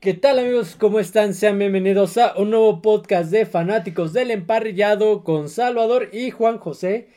[0.00, 0.76] ¿Qué tal amigos?
[0.80, 1.34] ¿Cómo están?
[1.34, 7.08] Sean bienvenidos a un nuevo podcast de fanáticos del emparrillado con Salvador y Juan José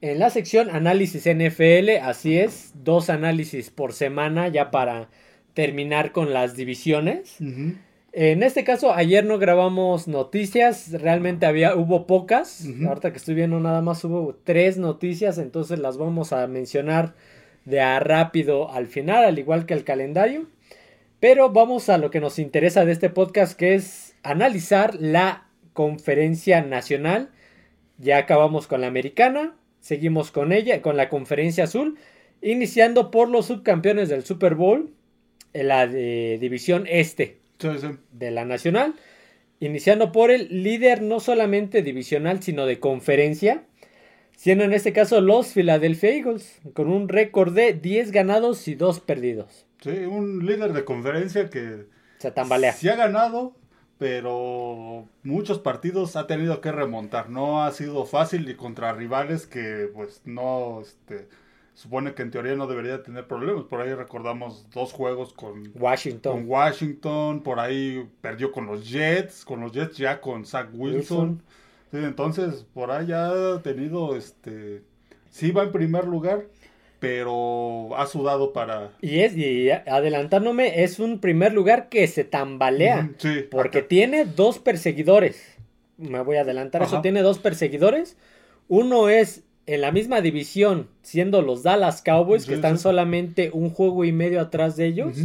[0.00, 1.98] en la sección análisis NFL.
[2.02, 5.10] Así es, dos análisis por semana ya para
[5.52, 7.36] terminar con las divisiones.
[8.12, 12.66] En este caso, ayer no grabamos noticias, realmente había, hubo pocas.
[12.88, 17.12] Ahorita que estoy viendo nada más hubo tres noticias, entonces las vamos a mencionar
[17.66, 20.46] de a rápido al final, al igual que el calendario.
[21.20, 26.62] Pero vamos a lo que nos interesa de este podcast, que es analizar la conferencia
[26.62, 27.28] nacional.
[27.98, 31.98] Ya acabamos con la americana, seguimos con ella, con la conferencia azul,
[32.40, 34.94] iniciando por los subcampeones del Super Bowl,
[35.52, 37.38] en la división este
[38.12, 38.94] de la nacional,
[39.58, 43.64] iniciando por el líder no solamente divisional, sino de conferencia,
[44.34, 49.00] siendo en este caso los Philadelphia Eagles, con un récord de 10 ganados y 2
[49.00, 49.66] perdidos.
[49.80, 51.86] Sí, un líder de conferencia que
[52.18, 52.72] se tambalea.
[52.72, 53.54] Sí ha ganado,
[53.98, 57.30] pero muchos partidos ha tenido que remontar.
[57.30, 61.28] No ha sido fácil y contra rivales que pues no este,
[61.74, 63.64] supone que en teoría no debería tener problemas.
[63.64, 66.32] Por ahí recordamos dos juegos con Washington.
[66.32, 71.42] Con Washington, por ahí perdió con los Jets, con los Jets ya con Zach Wilson.
[71.92, 74.82] entonces por ahí ha tenido este
[75.30, 76.44] sí va en primer lugar,
[77.00, 78.92] pero ha sudado para...
[79.00, 84.58] Y es, y adelantándome, es un primer lugar que se tambalea, sí, porque tiene dos
[84.58, 85.56] perseguidores.
[85.96, 88.16] Me voy a adelantar, eso tiene dos perseguidores.
[88.68, 94.04] Uno es en la misma división, siendo los Dallas Cowboys, que están solamente un juego
[94.04, 95.16] y medio atrás de ellos.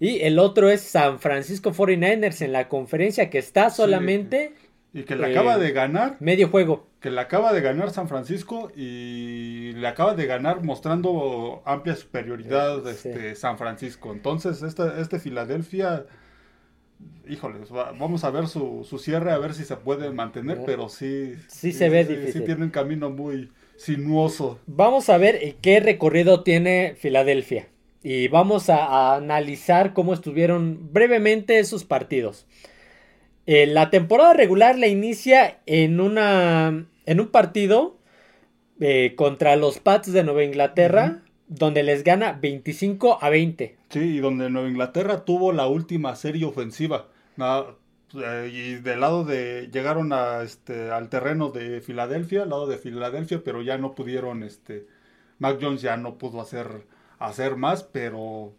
[0.00, 4.52] Y el otro es San Francisco 49ers en la conferencia, que está solamente
[4.92, 6.16] y que le acaba de ganar.
[6.20, 6.86] Medio juego.
[7.04, 12.82] Que le acaba de ganar San Francisco y le acaba de ganar mostrando amplia superioridad
[12.82, 14.10] de este, San Francisco.
[14.10, 16.06] Entonces, este, este Filadelfia,
[17.28, 17.58] híjole,
[17.98, 21.34] vamos a ver su, cierre, a ver si se puede mantener, pero sí.
[21.46, 22.32] Sí, se ve difícil.
[22.32, 24.58] Sí tiene un camino muy sinuoso.
[24.66, 27.68] Vamos a ver qué recorrido tiene Filadelfia.
[28.02, 32.46] Y vamos a analizar cómo estuvieron brevemente esos partidos.
[33.46, 37.98] Eh, la temporada regular la inicia en, una, en un partido
[38.80, 43.76] eh, contra los Pats de Nueva Inglaterra, donde les gana 25 a 20.
[43.90, 47.08] Sí, y donde Nueva Inglaterra tuvo la última serie ofensiva.
[47.36, 52.78] Eh, y del lado de llegaron a este al terreno de Filadelfia, al lado de
[52.78, 54.86] Filadelfia, pero ya no pudieron este
[55.38, 56.86] Mac Jones ya no pudo hacer
[57.18, 58.54] hacer más, pero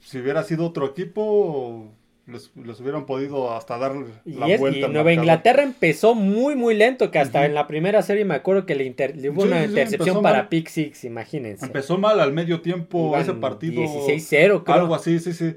[0.00, 1.92] si hubiera sido otro equipo
[2.26, 4.86] les, hubieran podido hasta dar la vuelta.
[4.86, 8.64] Y Nueva Inglaterra empezó muy, muy lento, que hasta en la primera serie me acuerdo
[8.64, 11.66] que le, hubo una intercepción para Pick Six, imagínense.
[11.66, 13.82] Empezó mal al medio tiempo ese partido.
[13.82, 14.76] 16-0, creo.
[14.76, 15.54] Algo así, sí, sí.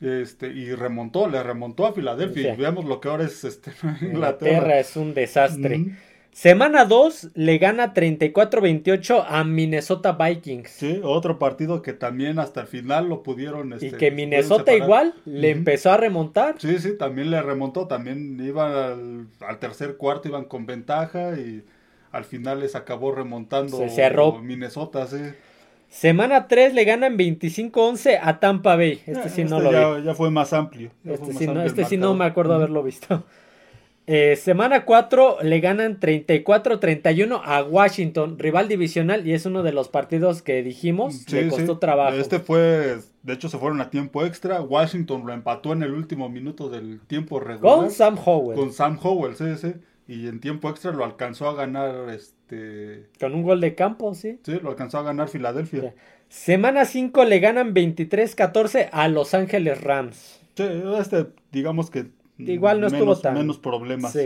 [0.00, 2.54] Este, y remontó, le remontó a Filadelfia.
[2.54, 4.08] Y veamos lo que ahora es este, Inglaterra.
[4.10, 5.84] Inglaterra es un desastre.
[6.36, 10.68] Semana 2 le gana 34-28 a Minnesota Vikings.
[10.68, 13.72] Sí, otro partido que también hasta el final lo pudieron.
[13.80, 16.56] y este, que Minnesota igual le empezó a remontar.
[16.58, 17.86] Sí, sí, también le remontó.
[17.86, 21.64] También iban al, tercer cuarto, iban con ventaja y
[22.12, 24.38] al final les acabó remontando Se cerró.
[24.38, 25.22] Minnesota, sí.
[25.88, 29.00] Semana 3 le ganan 25-11 a Tampa Bay.
[29.06, 30.04] Este sí no este lo vi.
[30.04, 30.90] Ya fue más amplio.
[31.02, 33.24] este, sí, no, este sí no me acuerdo haberlo visto.
[34.08, 39.88] Eh, semana 4 le ganan 34-31 a Washington, rival divisional, y es uno de los
[39.88, 42.16] partidos que dijimos, le costó trabajo.
[42.16, 46.28] Este fue, de hecho se fueron a tiempo extra, Washington lo empató en el último
[46.28, 47.78] minuto del tiempo regular.
[47.78, 48.56] Con Sam Howell.
[48.56, 49.74] Con Sam Howell, sí, sí.
[50.08, 53.08] Y en tiempo extra lo alcanzó a ganar este...
[53.18, 54.38] Con un gol de campo, sí.
[54.44, 55.94] Sí, lo alcanzó a ganar Filadelfia.
[56.28, 60.40] Semana 5 le ganan 23-14 a Los Ángeles Rams.
[60.54, 60.64] Sí,
[60.96, 62.06] este, digamos que
[62.38, 63.34] Igual no estuvo tan.
[63.34, 64.16] Menos problemas.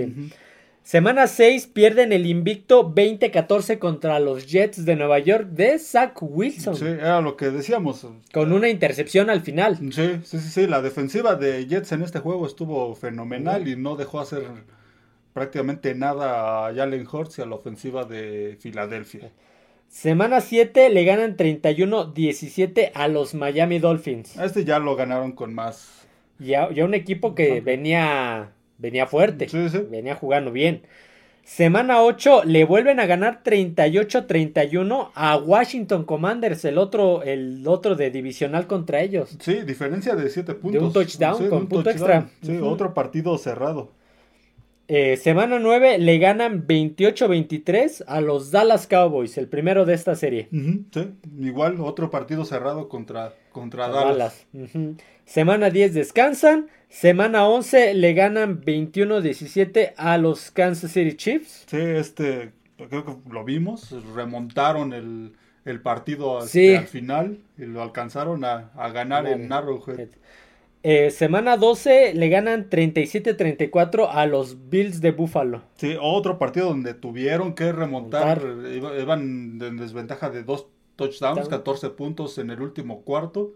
[0.82, 6.74] Semana 6 pierden el invicto 20-14 contra los Jets de Nueva York de Zach Wilson.
[6.74, 8.06] Sí, era lo que decíamos.
[8.32, 9.78] Con una intercepción al final.
[9.92, 14.20] Sí, sí, sí, La defensiva de Jets en este juego estuvo fenomenal y no dejó
[14.20, 14.42] hacer
[15.32, 19.30] prácticamente nada a Jalen Hurts y a la ofensiva de Filadelfia.
[19.88, 24.36] Semana 7 le ganan 31-17 a los Miami Dolphins.
[24.36, 25.99] Este ya lo ganaron con más
[26.40, 29.46] ya, un equipo que venía, venía fuerte,
[29.90, 30.82] venía jugando bien.
[31.44, 38.10] Semana 8 le vuelven a ganar 38-31 a Washington Commanders, el otro, el otro de
[38.10, 39.36] divisional contra ellos.
[39.40, 40.80] Sí, diferencia de 7 puntos.
[40.80, 42.28] De un touchdown con punto extra.
[42.42, 43.90] Sí, otro partido cerrado.
[44.86, 50.48] Eh, semana 9 le ganan 28-23 a los Dallas Cowboys, el primero de esta serie.
[50.50, 54.46] sí, igual otro partido cerrado contra, contra Dallas.
[55.34, 56.66] Semana 10 descansan.
[56.88, 61.66] Semana 11 le ganan 21-17 a los Kansas City Chiefs.
[61.68, 62.50] Sí, este,
[62.88, 65.34] creo que lo vimos, remontaron el,
[65.64, 66.74] el partido Sí.
[66.74, 70.08] al final y lo alcanzaron a, a ganar en Arrowhead.
[70.82, 75.62] Eh, semana 12 le ganan 37-34 a los Bills de Buffalo.
[75.76, 78.72] Sí, otro partido donde tuvieron que remontar, Remontar.
[78.74, 80.66] iba- iban en desventaja de dos
[80.96, 81.50] touchdowns, Touchdown.
[81.50, 83.52] 14 puntos en el último cuarto.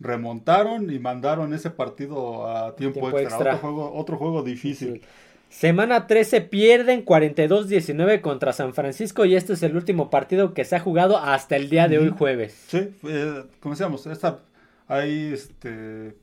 [0.00, 3.36] Remontaron y mandaron ese partido a tiempo, Tiempo extra.
[3.36, 3.54] extra.
[3.56, 5.02] Otro juego, otro juego difícil.
[5.48, 10.76] Semana 13 pierden 42-19 contra San Francisco y este es el último partido que se
[10.76, 12.52] ha jugado hasta el día de hoy jueves.
[12.68, 14.40] Sí, eh, como decíamos, esta,
[14.86, 16.14] ahí este,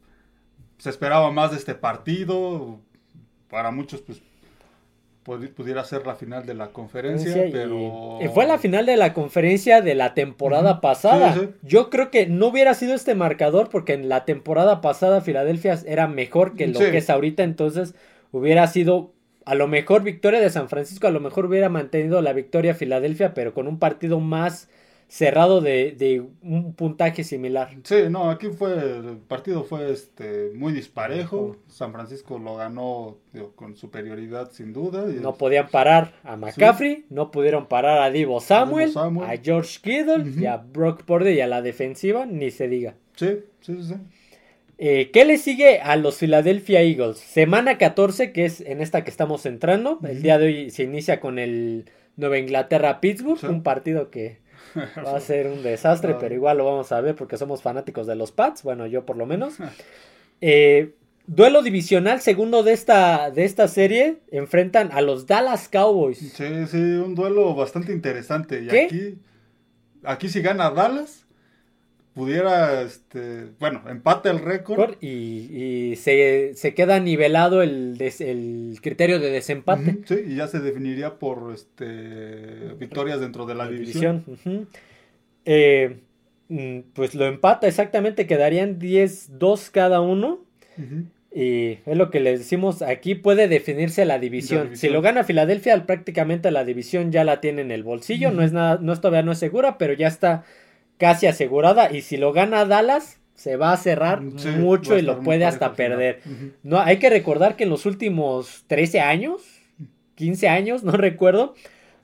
[0.78, 2.80] se esperaba más de este partido.
[3.50, 4.22] Para muchos, pues,
[5.26, 8.20] pudiera ser la final de la conferencia, Y- pero...
[8.22, 11.34] y fue la final de la conferencia de la temporada pasada.
[11.34, 11.50] Sí, sí.
[11.64, 16.08] Yo creo que no hubiera sido este marcador porque en la temporada pasada Filadelfia era
[16.08, 16.92] mejor que lo Sí.
[16.92, 17.96] que es ahorita, entonces
[18.32, 19.14] hubiera sido
[19.46, 23.34] a lo mejor victoria de San Francisco, a lo mejor hubiera mantenido la victoria Filadelfia,
[23.34, 24.70] pero con un partido más
[25.08, 27.70] cerrado de, de un puntaje similar.
[27.84, 31.58] Sí, no, aquí fue, el partido fue este, muy disparejo.
[31.68, 35.06] San Francisco lo ganó digo, con superioridad sin duda.
[35.10, 39.30] y- No podían parar a McCaffrey, no pudieron parar a Divo Samuel, Divo Samuel.
[39.30, 42.96] a George Kittle y a Brock Purdy y a la defensiva, ni se diga.
[43.16, 43.84] Sí, sí, sí.
[43.84, 43.96] sí.
[44.78, 47.18] Eh, ¿Qué le sigue a los Philadelphia Eagles?
[47.20, 50.00] Semana 14, que es en esta que estamos entrando.
[50.04, 51.86] El día de hoy se inicia con el
[52.18, 53.46] Nueva Inglaterra-Pittsburgh, Sí.
[53.48, 54.40] un partido que
[55.06, 58.16] va a ser un desastre, pero igual lo vamos a ver porque somos fanáticos de
[58.16, 59.56] los Pats, bueno, yo por lo menos.
[60.42, 60.94] Eh,
[61.28, 66.18] duelo divisional, segundo de esta, de esta serie, enfrentan a los Dallas Cowboys.
[66.18, 68.62] Sí, sí, un duelo bastante interesante.
[68.62, 68.86] Y ¿Qué?
[68.86, 69.18] aquí,
[70.04, 71.25] aquí si gana Dallas,
[72.16, 74.96] pudiera, este, bueno, empate el récord.
[75.02, 75.10] Y,
[75.92, 80.00] y se, se queda nivelado el, des- el criterio de desempate.
[80.06, 84.24] Sí, y ya se definiría por este victorias dentro de la división.
[85.46, 85.98] Eh,
[86.50, 90.40] mm, pues lo empata exactamente, quedarían 10-2 cada uno.
[91.34, 94.60] Y es lo que les decimos, aquí puede definirse la división.
[94.60, 94.90] La división.
[94.90, 98.32] Si lo gana Filadelfia, prácticamente la división ya la tiene en el bolsillo.
[98.32, 100.46] No es nada, no es todavía no es segura, pero ya está
[100.98, 101.92] casi asegurada.
[101.92, 105.46] Y si lo gana Dallas, se va a cerrar Sí, mucho a y lo puede
[105.46, 106.22] hasta perder.
[106.64, 109.42] No, hay que recordar que en los últimos 13 años,
[110.16, 111.54] 15 años, no recuerdo,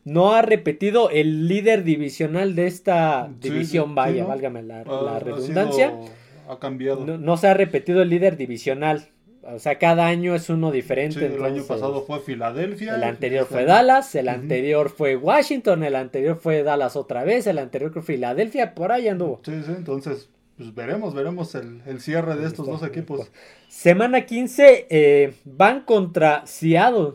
[0.04, 4.30] no ha repetido el líder divisional de esta Sí, división, sí, vaya, ¿no?
[4.30, 5.90] válgame la, la ha redundancia.
[5.92, 6.06] sido-
[6.50, 7.06] ha cambiado.
[7.06, 9.08] No, no se ha repetido el líder divisional.
[9.44, 11.20] O sea, cada año es uno diferente.
[11.20, 12.96] Sí, el año pasado fue Filadelfia.
[12.96, 17.48] El anterior este fue Dallas, el anterior fue Washington, el anterior fue Dallas otra vez,
[17.48, 19.42] el anterior fue Filadelfia, por ahí anduvo.
[19.44, 23.32] Sí, sí, entonces, pues veremos, veremos el, el cierre de estos dos equipos.
[23.68, 27.14] Semana 15 eh, van contra Seattle.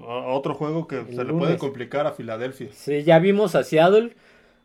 [0.00, 2.68] Otro juego que El se le puede complicar a Filadelfia.
[2.72, 4.12] Sí, ya vimos a Seattle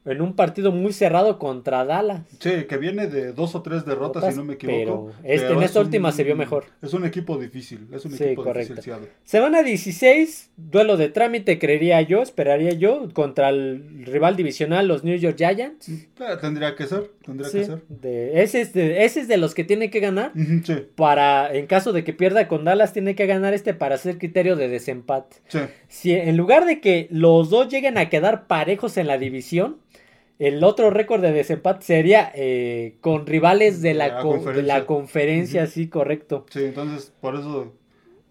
[0.05, 2.21] en un partido muy cerrado contra Dallas.
[2.39, 4.77] Sí, que viene de dos o tres derrotas, si no me equivoco.
[4.77, 6.65] pero este- en es esta última se vio mejor.
[6.81, 8.73] Es un equipo difícil, es un Sí, equipo correcto.
[8.75, 8.93] difícil.
[9.23, 15.17] Semana 16, duelo de trámite, creería yo, esperaría yo, contra el rival divisional, los New
[15.17, 15.87] York Giants.
[15.89, 16.07] Eh,
[16.41, 17.81] tendría que ser, tendría Sí, que ser.
[17.87, 20.31] de- ese, es de, ese es de los que tiene que ganar.
[20.65, 24.17] Sí, Para, en caso de que pierda con Dallas, tiene que ganar este para hacer
[24.17, 25.37] criterio de desempate.
[25.47, 25.59] sí.
[25.87, 29.77] Si en lugar de que los dos lleguen a quedar parejos en la división,
[30.39, 34.77] el otro récord de desempate sería eh, con rivales de la, La de conferencia.
[34.79, 36.45] la conferencia, sí, correcto.
[36.49, 37.73] Sí, entonces por eso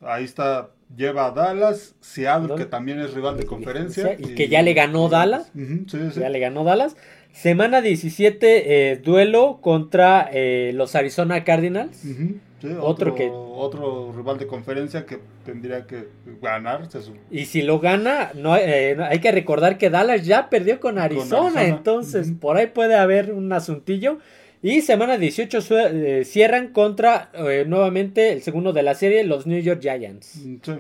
[0.01, 2.65] ahí está, lleva a Dallas, Seattle, ¿Dónde?
[2.65, 4.15] que también es rival de conferencia.
[4.19, 5.51] Y que ya le ganó Dallas.
[5.55, 6.21] Sí, sí.
[6.21, 6.97] Ya le ganó Dallas.
[7.33, 12.05] Semana 17, eh, duelo contra eh, los Arizona Cardinals.
[12.05, 16.09] Ujú, sí, Otro otro, que- otro rival de conferencia que tendría que
[16.41, 16.89] ganar.
[17.31, 20.99] Y si lo gana, no, eh, no- hay que recordar que Dallas ya perdió con
[20.99, 21.65] Arizona, Arizona.
[21.67, 24.19] entonces por ahí puede haber un asuntillo.
[24.65, 29.45] Y semana 18 su- eh, cierran contra eh, nuevamente el segundo de la serie, los
[29.45, 30.37] New York Giants.
[30.37, 30.73] Mm, sí.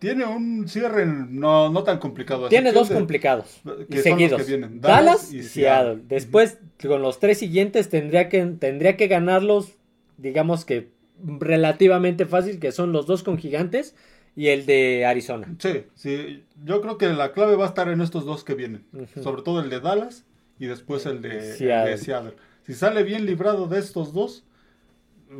[0.00, 2.48] Tiene un cierre no, no tan complicado.
[2.48, 4.42] Tiene dos de- complicados que y seguidos.
[4.42, 5.42] que vienen, Dallas, Dallas y.
[5.44, 6.02] Seattle.
[6.08, 9.70] Después, con los tres siguientes, tendría que, tendría que ganarlos,
[10.18, 10.88] digamos que
[11.24, 13.94] relativamente fácil, que son los dos con gigantes
[14.34, 15.54] y el de Arizona.
[15.58, 18.84] Sí, sí, yo creo que la clave va a estar en estos dos que vienen.
[19.22, 20.24] Sobre todo el de Dallas
[20.58, 22.34] y después el de el de Seattle.
[22.66, 24.44] Si sale bien librado de estos dos,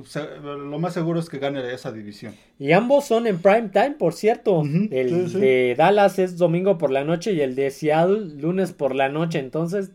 [0.04, 2.34] se- lo más seguro es que gane esa división.
[2.58, 4.62] Y ambos son en prime time, por cierto.
[4.90, 5.40] El sí, sí.
[5.40, 9.38] de Dallas es domingo por la noche y el de Seattle lunes por la noche,
[9.38, 9.90] entonces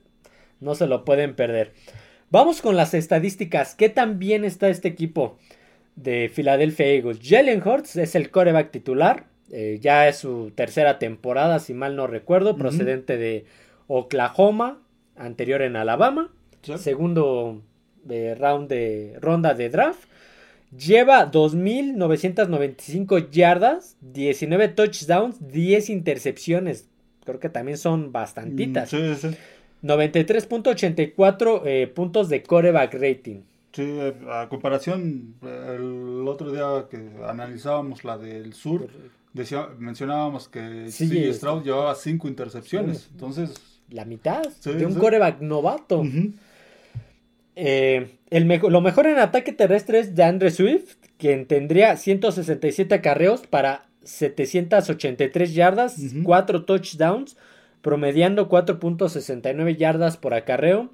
[0.60, 1.74] no se lo pueden perder.
[2.30, 3.76] Vamos con las estadísticas.
[3.76, 5.38] ¿Qué tan bien está este equipo?
[5.96, 7.20] De Philadelphia Eagles.
[7.22, 9.26] Jalen Hurts es el coreback titular.
[9.52, 13.46] Eh, ya es su tercera temporada, si mal no recuerdo, procedente de
[13.88, 14.82] Oklahoma,
[15.18, 16.32] anterior en Alabama.
[16.78, 17.62] Segundo
[18.04, 20.08] de round de ronda de draft.
[20.78, 26.88] Lleva 2.995 yardas, 19 touchdowns, 10 intercepciones.
[27.26, 28.94] Creo que también son bastantitas.
[28.94, 33.42] 93.84 eh, puntos de coreback rating.
[33.74, 38.90] Sí, eh, a comparación, el otro día que analizábamos la del sur,
[39.34, 43.10] decía, mencionábamos que sí, Stroud llevaba 5 intercepciones.
[43.12, 43.54] Entonces.
[43.90, 46.04] La mitad de un coreback novato.
[47.56, 53.46] Eh, el lo mejor en ataque terrestre es de Andre Swift, quien tendría 167 acarreos
[53.48, 57.38] para 783 yardas, 4 touchdowns,
[57.82, 60.90] promediando 4.69 yardas por acarreo.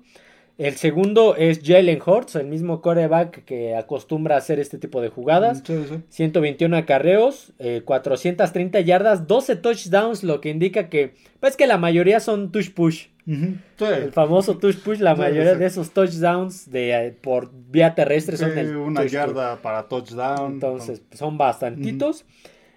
[0.58, 5.10] El segundo es Jalen Hurts, el mismo coreback que acostumbra a hacer este tipo de
[5.10, 5.62] jugadas.
[6.10, 7.54] 121 acarreos,
[7.86, 12.72] 430 eh, yardas, 12 touchdowns, lo que indica que, pues que la mayoría son touch
[12.72, 13.08] push.
[13.28, 18.58] El famoso touch push, la mayoría de esos touchdowns de, eh, por vía terrestre son
[18.58, 20.54] el una yarda para touchdown.
[20.54, 22.26] Entonces, son bastantitos.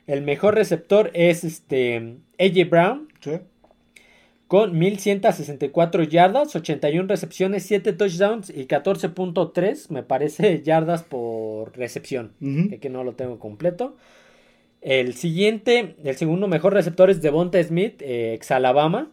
[0.06, 3.08] El mejor receptor es este AJ Brown.
[4.50, 12.32] Con 1164 yardas, 81 recepciones, 7 touchdowns y 14.3, me parece, yardas por recepción.
[12.80, 13.94] Que no lo tengo completo.
[14.80, 19.12] El siguiente, el segundo mejor receptor es Devonta Smith, eh, ex Alabama.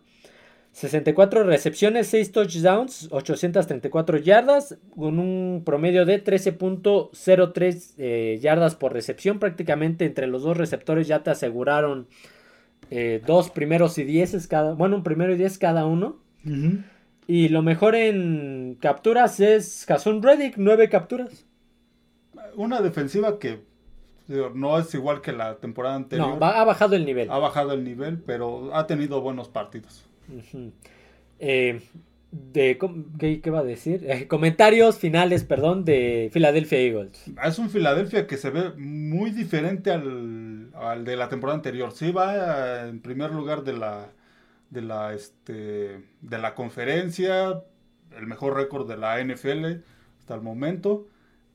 [0.72, 9.38] 64 recepciones, 6 touchdowns, 834 yardas, con un promedio de 13.03 eh, yardas por recepción.
[9.38, 12.08] Prácticamente entre los dos receptores ya te aseguraron
[12.89, 16.17] eh, dos primeros y dieces cada, bueno, un primero y diez cada uno.
[17.27, 21.46] Y lo mejor en capturas es Jason Reddick, nueve capturas.
[22.55, 23.60] Una defensiva que
[24.53, 26.38] no es igual que la temporada anterior.
[26.38, 27.29] No, ha bajado el nivel.
[27.29, 30.05] Ha bajado el nivel, pero ha tenido buenos partidos.
[31.39, 31.81] Eh,
[32.31, 32.77] de,
[33.41, 34.05] ¿qué, va a decir?
[34.10, 37.24] Eh, comentarios finales, perdón, de Philadelphia Eagles.
[37.43, 41.91] Es un Philadelphia que se ve muy diferente al, de la temporada anterior.
[41.91, 44.10] Sí va en primer lugar de la,
[44.69, 47.63] de la, este, de la conferencia,
[48.17, 49.81] el mejor récord de la NFL
[50.19, 51.07] hasta el momento,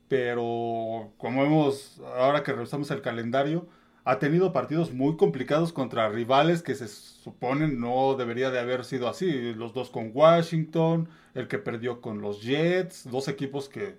[0.07, 3.67] pero como vemos ahora que revisamos el calendario,
[4.05, 9.07] ha tenido partidos muy complicados contra rivales que se suponen no debería de haber sido
[9.07, 9.53] así.
[9.53, 13.95] Los dos con Washington, el que perdió con los Jets, dos equipos que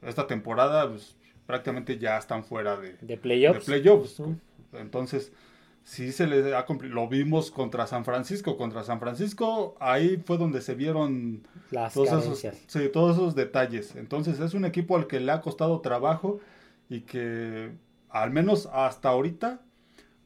[0.00, 1.16] esta temporada pues,
[1.46, 3.66] prácticamente ya están fuera de, de playoffs.
[3.66, 4.22] playoffs.
[4.72, 5.32] Entonces,
[5.84, 8.56] sí se le ha Lo vimos contra San Francisco.
[8.56, 13.96] Contra San Francisco, ahí fue donde se vieron Las todos, esos, sí, todos esos detalles.
[13.96, 16.40] Entonces, es un equipo al que le ha costado trabajo
[16.88, 17.72] y que
[18.12, 19.60] al menos hasta ahorita,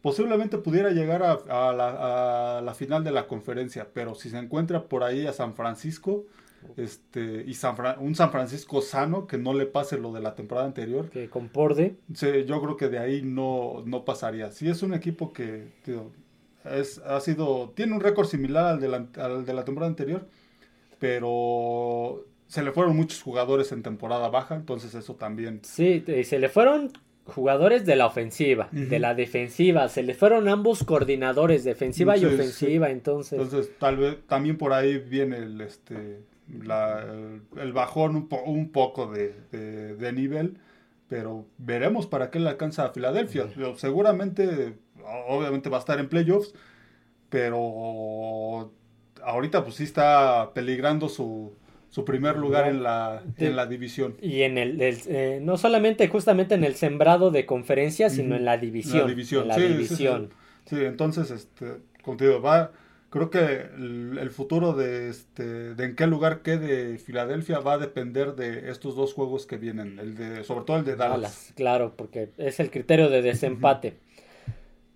[0.02, 5.26] posiblemente pudiera llegar a, la, final de la conferencia, pero si se encuentra por ahí
[5.26, 6.24] a San Francisco,
[6.76, 10.66] este, y San un San Francisco sano, que no le pase lo de la temporada
[10.66, 11.10] anterior.
[11.10, 11.96] Que comporde.
[12.12, 14.50] Sí, yo creo que de ahí no, no pasaría.
[14.50, 15.68] Si es un equipo que
[16.64, 20.26] es, ha sido, tiene un récord similar al de, la, al de la temporada anterior,
[20.98, 25.60] pero se le fueron muchos jugadores en temporada baja, entonces eso también.
[25.62, 26.92] Sí, se le fueron
[27.26, 32.90] jugadores de la ofensiva, de la defensiva, se le fueron ambos coordinadores, defensiva y ofensiva,
[32.90, 33.40] entonces.
[33.40, 40.58] Entonces, tal vez también por ahí viene el este el, bajón un, poco de, nivel,
[41.08, 43.48] pero veremos para qué le alcanza a Filadelfia.
[43.76, 44.78] Seguramente,
[45.28, 46.54] obviamente va a estar en playoffs,
[47.28, 48.72] pero
[49.22, 51.52] ahorita pues sí está peligrando su,
[51.88, 54.16] su primer lugar en la, en la división.
[54.20, 58.58] Y en el, eh, no solamente justamente en el sembrado de conferencia, sino en la
[58.58, 59.02] división.
[59.02, 59.48] La división.
[59.54, 60.30] sí, división.
[60.66, 62.72] Sí, entonces, este, contigo, va,
[63.10, 68.34] creo que el, futuro de, este, de en qué lugar quede Filadelfia va a depender
[68.34, 71.52] de estos dos juegos que vienen, el de, sobre todo el de Dallas.
[71.54, 73.94] claro, porque es el criterio de desempate.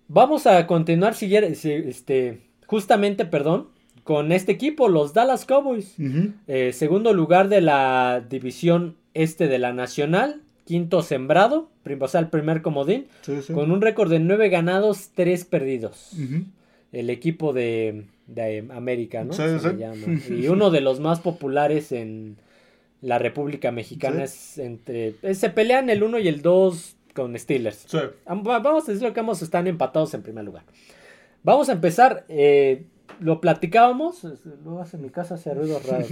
[0.07, 3.69] Vamos a continuar, si, este, justamente, perdón,
[4.03, 5.95] con este equipo, los Dallas Cowboys.
[6.47, 10.41] Eh, segundo lugar de la división este de la Nacional.
[10.65, 13.07] Quinto sembrado, o sea, el primer comodín.
[13.53, 16.13] Con un récord de nueve ganados, tres perdidos.
[16.91, 18.05] El equipo de,
[18.73, 19.33] América, ¿no?
[20.29, 22.37] Y uno de los más populares en
[23.01, 25.15] la República Mexicana es entre...
[25.23, 27.87] Eh, se pelean el uno y el dos con Steelers.
[28.25, 30.63] Vamos a decir que ambos están empatados en primer lugar.
[31.43, 32.25] Vamos a empezar.
[32.29, 32.83] Eh,
[33.19, 34.23] lo platicábamos,
[34.63, 36.09] luego hace mi casa hace ruidos raros.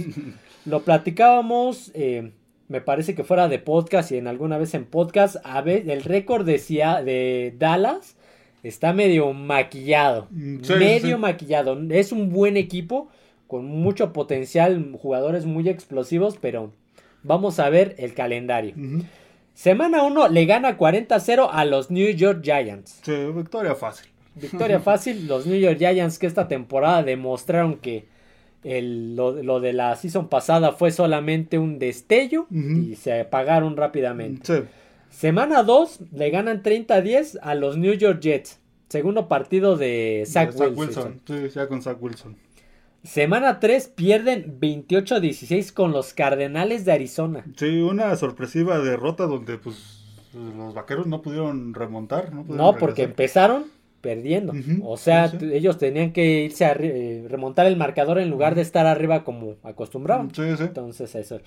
[0.66, 2.32] lo platicábamos eh,
[2.70, 6.04] me parece que fuera de podcast y en alguna vez en podcast, a ver, el
[6.04, 8.14] récord de, de Dallas
[8.62, 10.28] está medio maquillado.
[10.30, 11.76] Mm, medio maquillado.
[11.90, 13.08] Es un buen equipo
[13.48, 16.70] con mucho potencial, jugadores muy explosivos, pero
[17.24, 18.76] vamos a ver el calendario.
[19.52, 23.00] Semana 1 le gana 40-0 a los New York Giants.
[23.02, 24.09] Sí, victoria fácil.
[24.34, 25.26] Victoria fácil.
[25.26, 28.06] Los New York Giants que esta temporada demostraron que
[28.62, 34.66] el, lo, de la season pasada fue solamente un destello y se apagaron rápidamente.
[35.08, 38.60] Semana 2 le ganan 30-10 a los New York Jets.
[38.88, 41.20] Segundo partido de Zach, Wilson.
[41.26, 42.36] Sí, ya con Zach Wilson.
[43.02, 47.44] Semana 3 pierden 28-16 con los Cardenales de Arizona.
[47.56, 52.32] Sí, una sorpresiva derrota donde pues los vaqueros no pudieron remontar.
[52.32, 53.64] No, porque empezaron
[54.00, 54.52] perdiendo.
[54.82, 58.86] o sea, ellos tenían que irse a eh, remontar el marcador en lugar de estar
[58.86, 60.34] arriba como acostumbraban.
[60.34, 60.62] Sí, sí.
[60.62, 61.40] Entonces, eso.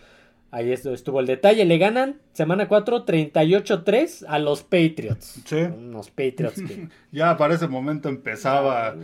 [0.51, 1.65] Ahí estuvo el detalle.
[1.65, 5.41] Le ganan semana 4 38-3 a los Patriots.
[5.45, 5.55] Sí.
[5.55, 6.62] Unos Patriots
[7.12, 8.95] ya para ese momento empezaba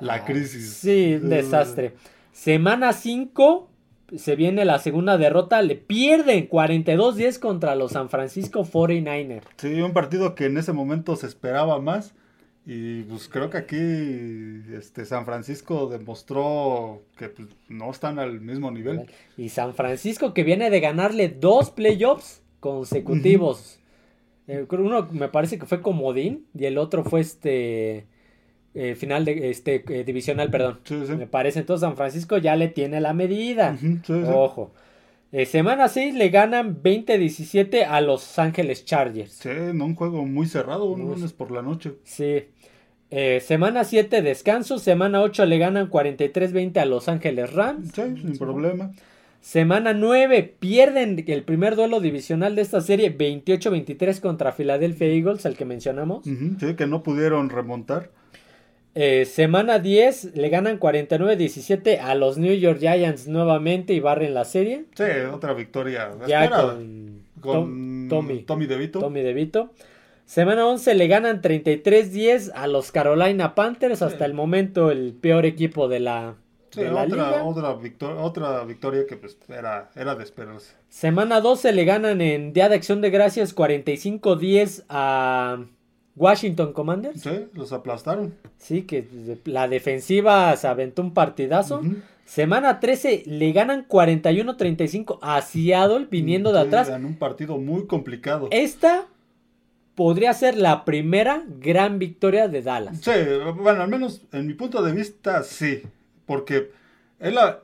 [0.00, 0.74] la ah, crisis.
[0.74, 1.94] Sí, un desastre.
[2.32, 3.70] Semana 5
[4.16, 5.62] se viene la segunda derrota.
[5.62, 9.44] Le pierden 42-10 contra los San Francisco 49ers.
[9.56, 12.14] Sí, un partido que en ese momento se esperaba más.
[12.70, 13.78] Y pues creo que aquí
[14.76, 19.06] este San Francisco demostró que pues, no están al mismo nivel.
[19.38, 23.80] Y San Francisco que viene de ganarle dos playoffs consecutivos.
[24.48, 28.06] Eh, uno me parece que fue comodín y el otro fue este
[28.74, 30.80] eh, final de este eh, divisional, perdón.
[31.16, 33.78] Me parece entonces San Francisco ya le tiene la medida.
[34.26, 34.72] Ojo.
[35.46, 39.32] Semana 6 le ganan 20-17 a Los Ángeles Chargers.
[39.32, 41.94] Sí, no un juego muy cerrado, un lunes por la noche.
[42.04, 42.44] Sí.
[43.10, 47.90] Eh, semana 7 descanso, semana 8 le ganan 43-20 a Los Ángeles Rams.
[47.94, 48.92] Sí, sin problema.
[49.40, 55.56] Semana 9 pierden el primer duelo divisional de esta serie 28-23 contra Philadelphia Eagles, al
[55.56, 56.24] que mencionamos.
[56.24, 58.10] sí, que no pudieron remontar.
[58.94, 64.44] Eh, semana 10 le ganan 49-17 a los New York Giants nuevamente y barren la
[64.44, 64.86] serie.
[64.94, 66.10] Sí, otra victoria.
[66.26, 68.42] Ya con, con Tommy.
[68.42, 69.00] Tommy DeVito.
[69.00, 69.70] Tommy DeVito.
[70.24, 75.88] Semana 11 le ganan 33-10 a los Carolina Panthers, hasta el momento el peor equipo
[75.88, 76.36] de la,
[76.76, 80.74] otra, Otra, victoria, otra victoria que pues era, era de esperarse.
[80.90, 85.64] Semana 12 le ganan en Día de Acción de Gracias 45-10 a
[86.18, 87.20] Washington Commanders.
[87.20, 88.34] Sí, los aplastaron.
[88.56, 91.82] Sí, que la defensiva se aventó un partidazo.
[92.24, 96.88] Semana 13 le ganan 41-35 a Seattle viniendo de atrás.
[96.88, 98.48] En un partido muy complicado.
[98.50, 99.06] Esta
[99.94, 103.00] podría ser la primera gran victoria de Dallas.
[103.00, 103.10] Sí,
[103.56, 105.82] bueno, al menos en mi punto de vista sí,
[106.24, 106.70] porque
[107.18, 107.60] es la,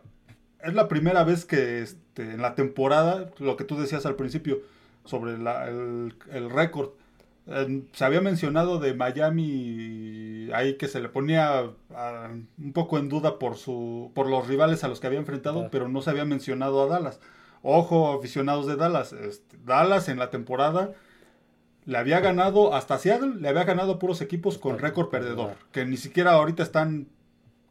[0.64, 4.62] es la primera vez que este, en la temporada, lo que tú decías al principio
[5.04, 6.90] sobre el, récord,
[7.46, 11.70] se había mencionado de Miami ahí que se le ponía
[12.58, 15.88] un poco en duda por, su, por los rivales a los que había enfrentado, pero
[15.88, 17.20] no se había mencionado a Dallas.
[17.62, 20.92] Ojo, aficionados de Dallas, este, Dallas en la temporada
[21.86, 25.96] le había ganado hasta Seattle, le había ganado puros equipos con récord perdedor, que ni
[25.96, 27.08] siquiera ahorita están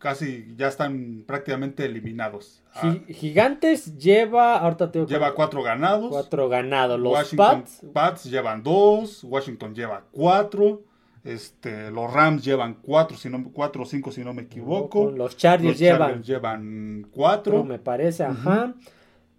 [0.03, 2.61] casi, ya están prácticamente eliminados.
[2.75, 2.93] Ah.
[3.07, 6.09] Gigantes lleva, ahorita tengo Lleva cuatro ganados.
[6.09, 6.99] Cuatro ganados.
[6.99, 7.63] Los Washington,
[7.93, 8.25] Pats.
[8.25, 10.81] llevan dos, Washington lleva cuatro.
[11.23, 15.09] Este, los Rams llevan cuatro, si no, cuatro o cinco si no me equivoco.
[15.09, 17.63] Los Chargers, llevan, llevan cuatro.
[17.63, 18.73] me parece, ajá.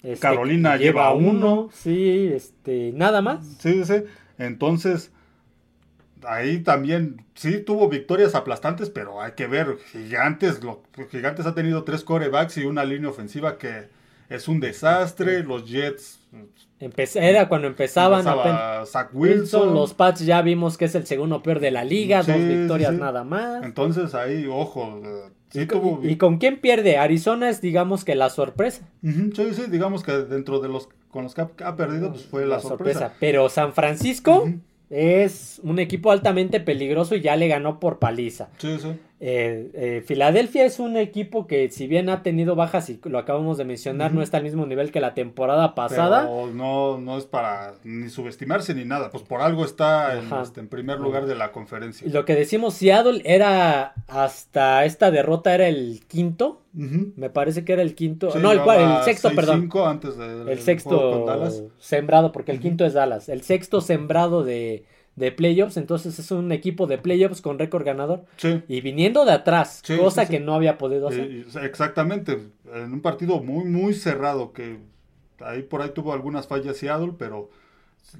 [0.03, 1.68] Este, Carolina lleva, uno.
[1.74, 3.46] Sí, este, nada más.
[3.59, 3.96] Sí, sí.
[4.38, 5.12] Entonces,
[6.26, 11.84] ahí también sí tuvo victorias aplastantes, pero hay que ver, Gigantes, lo, Gigantes ha tenido
[11.84, 13.88] tres corebacks y una línea ofensiva que
[14.28, 16.20] es un desastre, los Jets...
[17.14, 18.24] era cuando empezaban
[18.87, 19.74] Zach Wilson.
[19.74, 23.24] Los Pats ya vimos que es el segundo peor de la liga, dos victorias nada
[23.24, 23.64] más.
[23.64, 25.00] Entonces ahí, ojo.
[26.02, 26.98] ¿Y, con quién pierde?
[26.98, 28.88] Arizona es, digamos que la sorpresa.
[29.02, 32.58] sí, sí, digamos que dentro de los con los que ha, perdido, pues fue la,
[32.58, 33.12] sorpresa.
[33.20, 34.48] Pero San Francisco
[34.94, 38.48] es un equipo altamente peligroso y ya le ganó por paliza.
[38.59, 38.92] Sí, sí.
[39.20, 43.57] Eh, eh, Filadelfia es un equipo que si bien ha tenido bajas y lo acabamos
[43.57, 46.22] de mencionar, no está al mismo nivel que la temporada pasada.
[46.22, 50.62] Pero no, no es para ni subestimarse ni nada, pues por algo está en, este,
[50.64, 52.09] primer lugar de la conferencia.
[52.11, 57.83] Lo que decimos, Seattle era hasta esta derrota era el quinto, me parece que era
[57.83, 59.70] el quinto, no, el, el, sexto, perdón.
[59.87, 64.85] Antes el sexto sembrado, porque el quinto es Dallas, el sexto sembrado de
[65.16, 68.24] de playoffs, entonces es un equipo de playoffs con récord ganador.
[68.68, 71.46] Y viniendo de atrás, cosa que no había podido hacer.
[71.62, 72.38] exactamente,
[72.72, 74.79] en un partido muy, muy cerrado que
[75.40, 77.50] ahí por ahí tuvo algunas fallas Seattle, pero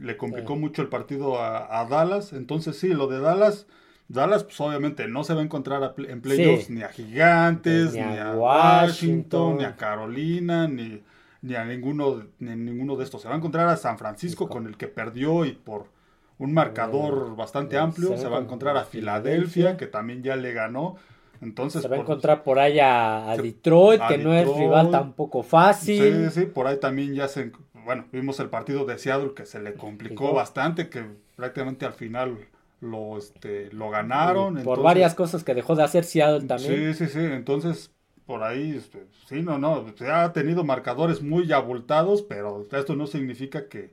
[0.01, 2.33] le complicó mucho el partido a, Dallas.
[2.33, 3.67] Entonces sí, lo de Dallas,
[4.09, 8.33] Dallas pues obviamente no se va a encontrar en playoffs ni a Gigantes, ni, a,
[8.33, 11.03] Washington, ni a Carolina, ni,
[11.43, 13.23] ni a ninguno, ni ninguno de estos.
[13.23, 15.94] Se va a encontrar a San Francisco con el que perdió y por
[16.39, 18.17] un marcador bastante amplio.
[18.17, 20.97] Se va a encontrar a Filadelfia, que también ya le ganó.
[21.41, 26.31] Entonces, se va a encontrar por ahí a, Detroit, que no es rival tampoco fácil.
[26.31, 27.53] Sí, sí, por ahí también ya se.
[27.85, 31.05] Bueno, vimos el partido de Seattle que se le complicó bastante, que
[31.37, 32.39] prácticamente al final
[32.81, 34.63] lo, este, lo ganaron.
[34.63, 36.95] por varias cosas que dejó de hacer Seattle también.
[36.95, 37.21] Sí, sí, sí.
[37.21, 37.91] Entonces,
[38.27, 39.85] por ahí, este, sí, no, no.
[40.11, 43.93] ha tenido marcadores muy abultados, pero esto no significa que,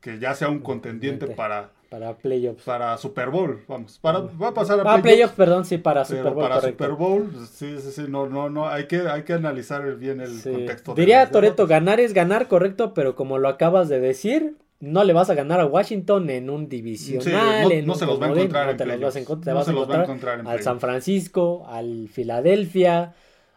[0.00, 2.64] que ya sea un contendiente para, para playoffs.
[2.64, 3.98] Para Super Bowl, vamos.
[3.98, 5.02] Para, va a pasar a playoffs.
[5.02, 6.42] playoffs, perdón, sí, para Super Bowl.
[6.48, 10.20] Para Super Bowl, sí, sí, sí, no, no, no, hay que, hay que analizar bien
[10.20, 10.94] el contexto.
[10.94, 15.30] Diría Toreto, ganar es ganar, correcto, pero como lo acabas de decir, no le vas
[15.30, 17.86] a ganar a Washington en un divisional.
[17.86, 21.64] no, se los va a encontrar en te los vas a encontrar, al San Francisco,
[21.66, 23.14] al Filadelfia,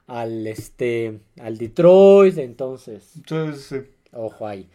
[0.07, 3.15] al este, al Detroit, entonces.
[3.27, 3.77] Sí, sí.
[4.13, 4.69] Ojo ahí.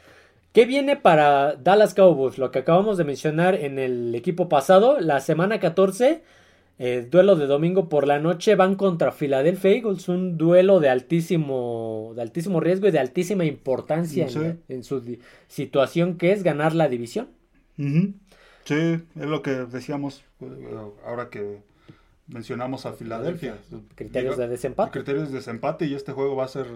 [0.54, 2.38] ¿Qué viene para Dallas Cowboys?
[2.38, 6.22] Lo que acabamos de mencionar en el equipo pasado, la semana 14,
[6.78, 12.12] eh, duelo de domingo por la noche, van contra Philadelphia Eagles, un duelo de altísimo,
[12.14, 14.28] de altísimo riesgo y de altísima importancia
[14.68, 17.30] en, su situación que es ganar la división.
[17.76, 20.22] Sí, es lo que decíamos
[21.04, 21.62] ahora que
[22.28, 23.56] mencionamos a Filadelfia.
[23.96, 24.92] Criterios de desempate.
[24.92, 26.66] Criterios de desempate y este juego va a ser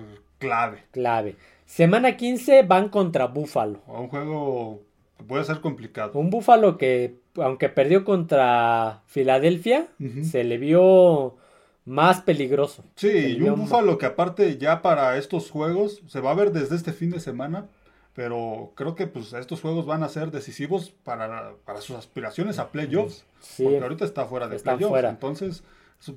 [0.40, 0.82] clave.
[0.90, 1.36] Clave.
[1.68, 3.83] Semana 15 van contra Búfalo.
[3.87, 4.83] Un juego
[5.18, 6.18] que puede ser complicado.
[6.18, 9.87] Un Búfalo que, aunque perdió contra Filadelfia,
[10.22, 11.37] se le vio
[11.85, 12.85] más peligroso.
[12.96, 16.74] Sí, y un Búfalo que aparte ya para estos juegos se va a ver desde
[16.74, 17.66] este fin de semana,
[18.14, 22.70] pero creo que pues estos juegos van a ser decisivos para, para sus aspiraciones a
[22.70, 23.26] playoffs.
[23.40, 24.88] Sí, porque ahorita está fuera de playoffs.
[24.88, 25.11] Fuera.
[25.11, 25.62] Entonces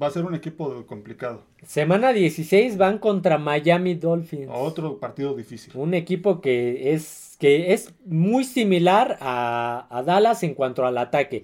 [0.02, 1.44] Va a ser un equipo complicado.
[1.64, 4.48] Semana 16 van contra Miami Dolphins.
[4.54, 5.74] Otro partido difícil.
[5.76, 11.44] Un equipo que es, que es muy similar a, Dallas en cuanto al ataque.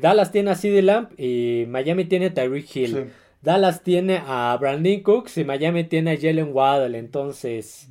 [0.00, 3.10] Dallas tiene a CD Lamp y Miami tiene a Tyreek Hill.
[3.40, 6.98] Dallas tiene a Brandon Cooks y Miami tiene a Jalen Waddle.
[6.98, 7.88] Entonces,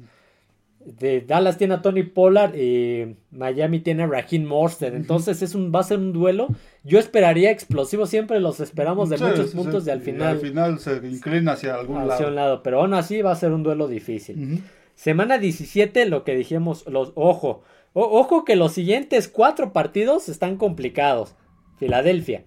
[0.86, 4.96] de Dallas tiene a Tony Pollard y Miami tiene a Raheem Morstead.
[4.96, 6.48] Entonces es un, va a ser un duelo.
[6.84, 10.30] Yo esperaría explosivo, siempre los esperamos de muchos puntos y al final.
[10.30, 12.64] al final se inclina hacia algún hacia un lado.
[12.64, 14.64] Pero aún así va a ser un duelo difícil.
[14.96, 17.64] Semana 17, lo que dijimos, los, ojo,
[17.94, 21.36] ojo que los siguientes cuatro partidos están complicados.
[21.78, 22.44] Filadelfia,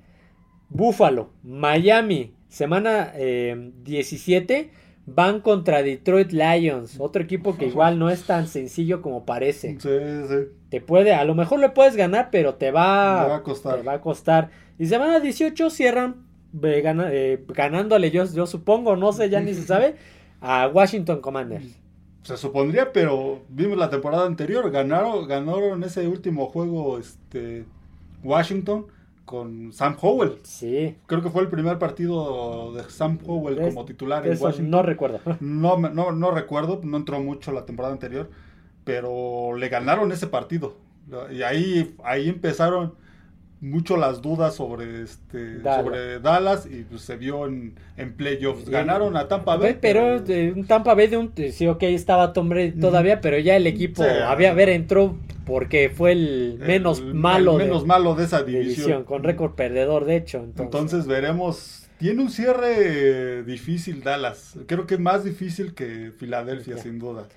[0.68, 4.70] Buffalo, Miami, semana eh, 17
[5.06, 9.78] van contra Detroit Lions, otro equipo que igual no es tan sencillo como parece.
[9.78, 9.88] Sí,
[10.28, 10.48] sí.
[10.70, 13.76] Te puede, a lo mejor le puedes ganar, pero te va, va a costar.
[13.76, 14.50] Te va a costar.
[14.78, 16.24] Y semana 18 cierran
[16.62, 19.96] eh, ganándole, yo, yo supongo, no sé, ya ni se sabe,
[20.40, 21.78] a Washington Commanders.
[22.22, 27.64] Se supondría, pero vimos la temporada anterior, ganaron, ganaron ese último juego este,
[28.22, 28.86] Washington
[29.24, 30.38] con Sam Howell.
[30.42, 30.96] Sí.
[31.06, 34.70] Creo que fue el primer partido de Sam Howell como titular en Washington.
[34.70, 35.20] No recuerdo.
[35.40, 38.30] No, no, no recuerdo, no entró mucho la temporada anterior,
[38.84, 40.76] pero le ganaron ese partido.
[41.30, 42.94] Y ahí, ahí empezaron
[43.64, 45.84] mucho las dudas sobre este Dallas.
[45.84, 48.68] sobre Dallas y pues, se vio en, en playoffs.
[48.68, 49.78] Ganaron a Tampa Bay.
[49.80, 50.22] Pero,
[50.54, 54.02] un Tampa Bay de un sí, ok, estaba Tom Brady todavía, pero ya el equipo
[54.02, 59.22] había ver entró porque fue el menos malo menos de, malo de esa división, con
[59.22, 60.46] récord perdedor de hecho.
[60.56, 61.06] Entonces.
[61.06, 61.80] veremos.
[61.98, 64.58] Tiene un cierre difícil Dallas.
[64.66, 67.28] Creo que más difícil que Filadelfia, sin duda.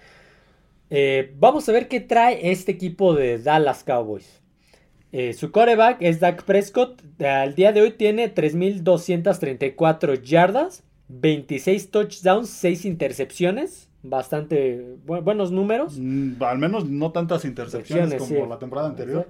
[0.89, 4.41] Eh, vamos a ver qué trae este equipo de Dallas Cowboys.
[5.11, 7.01] Eh, su coreback es Dak Prescott.
[7.21, 13.89] Al día de hoy tiene 3.234 yardas, 26 touchdowns, 6 intercepciones.
[14.03, 15.97] Bastante buenos números.
[15.99, 19.27] Mm, al menos no tantas intercepciones como la temporada anterior.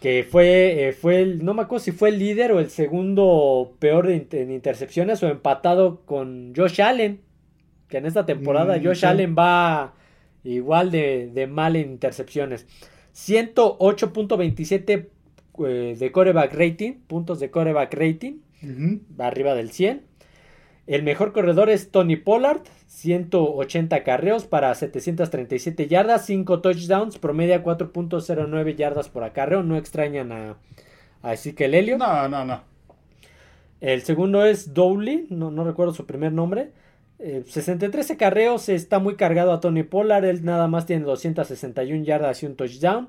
[0.00, 3.76] Que fue, eh, fue el, no me acuerdo si fue el líder o el segundo
[3.78, 7.20] peor en intercepciones o empatado con Josh Allen.
[7.88, 9.94] Que en esta temporada mm, Josh Allen va
[10.42, 12.66] igual de, de mal en intercepciones.
[13.14, 15.08] 108.27
[15.66, 18.38] eh, de coreback rating, puntos de coreback rating,
[19.18, 20.02] arriba del 100.
[20.86, 28.74] El mejor corredor es Tony Pollard, 180 carreos para 737 yardas, 5 touchdowns, promedia 4.09
[28.74, 29.62] yardas por acarreo.
[29.62, 30.56] No extrañan a,
[31.22, 31.98] a Ezekiel Elliott.
[31.98, 32.62] No, no, no.
[33.80, 36.72] El segundo es Dowley, no, no recuerdo su primer nombre.
[37.46, 42.42] 63 eh, carreos, está muy cargado a Tony Pollard, él nada más tiene 261 yardas
[42.42, 43.08] y un touchdown.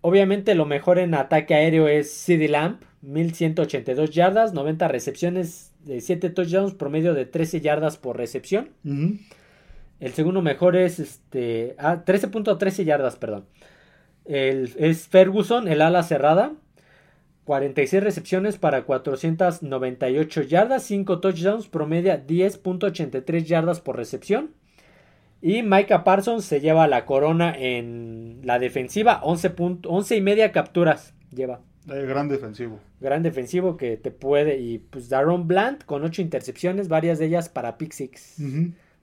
[0.00, 6.30] Obviamente lo mejor en ataque aéreo es CD Lamp, 1182 yardas, 90 recepciones de 7
[6.30, 8.70] touchdowns, promedio de 13 yardas por recepción.
[10.00, 13.46] El segundo mejor es este, ah, 13.13 yardas, perdón.
[14.24, 16.52] El, es Ferguson, el ala cerrada,
[17.48, 24.50] 46 recepciones para 498 yardas, 5 touchdowns, promedia 10.83 yardas por recepción.
[25.40, 29.54] Y Micah Parsons se lleva la corona en la defensiva, 11,
[29.86, 31.62] 11 y media capturas lleva.
[31.90, 32.80] Eh, gran defensivo.
[33.00, 34.58] Gran defensivo que te puede.
[34.58, 38.36] Y pues Daron Bland con 8 intercepciones, varias de ellas para pick six.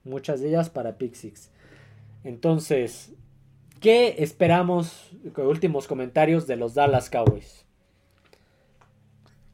[0.03, 1.49] Muchas de ellas para pick six.
[2.23, 3.11] Entonces,
[3.79, 5.17] ¿qué esperamos?
[5.35, 7.64] Últimos comentarios de los Dallas Cowboys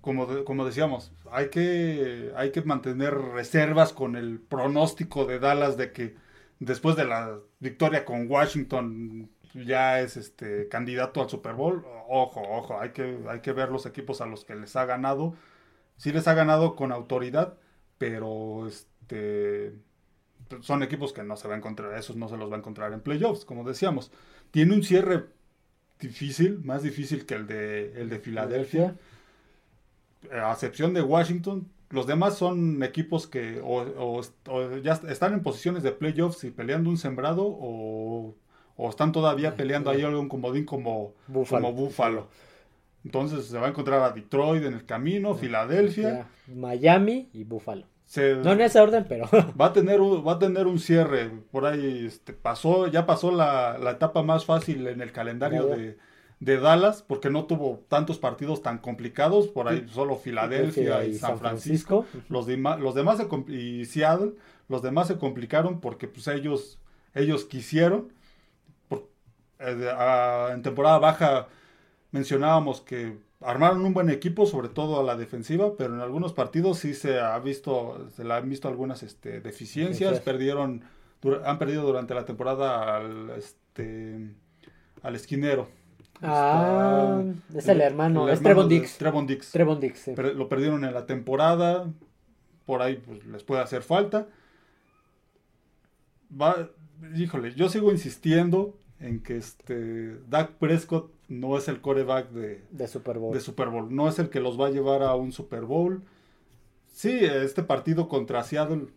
[0.02, 5.92] como, como decíamos, hay que, hay que mantener reservas con el pronóstico de Dallas de
[5.92, 6.16] que
[6.60, 11.86] después de la victoria con Washington ya es este candidato al Super Bowl.
[12.08, 15.36] Ojo, ojo, hay que, hay que ver los equipos a los que les ha ganado.
[15.98, 17.58] Sí les ha ganado con autoridad,
[17.98, 19.74] pero este
[20.62, 22.92] son equipos que no se va a encontrar, esos no se los va a encontrar
[22.92, 24.12] en playoffs, como decíamos.
[24.52, 25.28] Tiene un cierre
[26.00, 28.96] difícil, más difícil que el de, el de Filadelfia
[30.32, 34.22] a excepción de Washington, los demás son equipos que o,
[34.82, 38.36] ya están en posiciones de playoffs y peleando un sembrado o,
[38.90, 42.28] están todavía peleando ahí algún comodín como Buffalo.
[43.04, 47.86] Entonces se va a encontrar a Detroit en el camino, Filadelfia, Miami y Buffalo.
[48.16, 49.30] no en esa orden, pero
[49.60, 52.06] va a tener un, va a tener un cierre por ahí.
[52.08, 55.98] Este, pasó, ya pasó la, la etapa más fácil en el calendario de
[56.42, 61.38] de Dallas, porque no tuvo tantos partidos tan complicados, por ahí solo Filadelfia y, San
[61.38, 64.34] Francisco, Los, los demás se, y Seattle,
[64.68, 66.80] los demás se complicaron porque pues ellos,
[67.14, 68.12] ellos quisieron.
[69.60, 69.94] Eh,
[70.52, 71.48] en temporada baja
[72.10, 76.80] mencionábamos que armaron un buen equipo, sobre todo a la defensiva, pero en algunos partidos
[76.80, 80.86] sí se ha visto, se le han visto algunas este, deficiencias, perdieron,
[81.46, 84.34] han perdido durante la temporada al, este,
[85.04, 85.70] al esquinero
[86.22, 87.24] Ah,
[87.56, 88.98] es el hermano, es Trevon Dix.
[88.98, 89.52] Trevon Dix.
[89.52, 91.92] Trevon Dix Lo perdieron en la temporada,
[92.66, 94.28] por ahí pues, les puede hacer falta.
[96.40, 96.70] Va,
[97.16, 102.88] híjole, yo sigo insistiendo en que este Dak Prescott no es el coreback de, de,
[102.88, 103.34] Super Bowl.
[103.34, 103.94] de Super Bowl.
[103.94, 106.04] No es el que los va a llevar a un Super Bowl.
[106.92, 108.88] Sí, este partido contra Seattle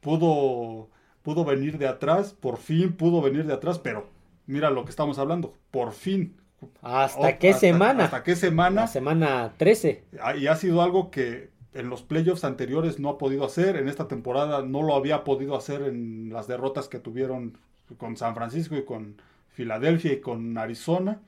[0.00, 0.90] pudo,
[1.22, 4.06] pudo venir de atrás, por fin pudo venir de atrás, pero
[4.46, 6.36] mira lo que estamos hablando, por fin
[6.82, 8.04] ¿Hasta qué semana?
[8.04, 8.82] ¿Hasta qué semana?
[8.82, 10.04] La semana 13.
[10.20, 13.76] Ah, y ha sido algo que en los playoffs anteriores no ha podido hacer.
[13.76, 17.58] En esta temporada no lo había podido hacer en las derrotas que tuvieron
[17.96, 21.20] con San Francisco y con Filadelfia y con Arizona.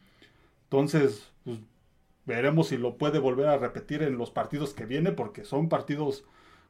[0.65, 1.59] Entonces, pues,
[2.27, 6.25] veremos si lo puede volver a repetir en los partidos que viene, porque son partidos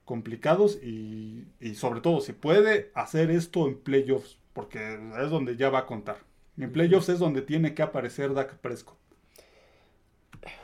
[0.04, 5.70] complicados y, y sobre todo si puede hacer esto en playoffs, porque es donde ya
[5.70, 6.29] va a contar.
[6.60, 8.98] En playoffs es donde tiene que aparecer Dak Prescott.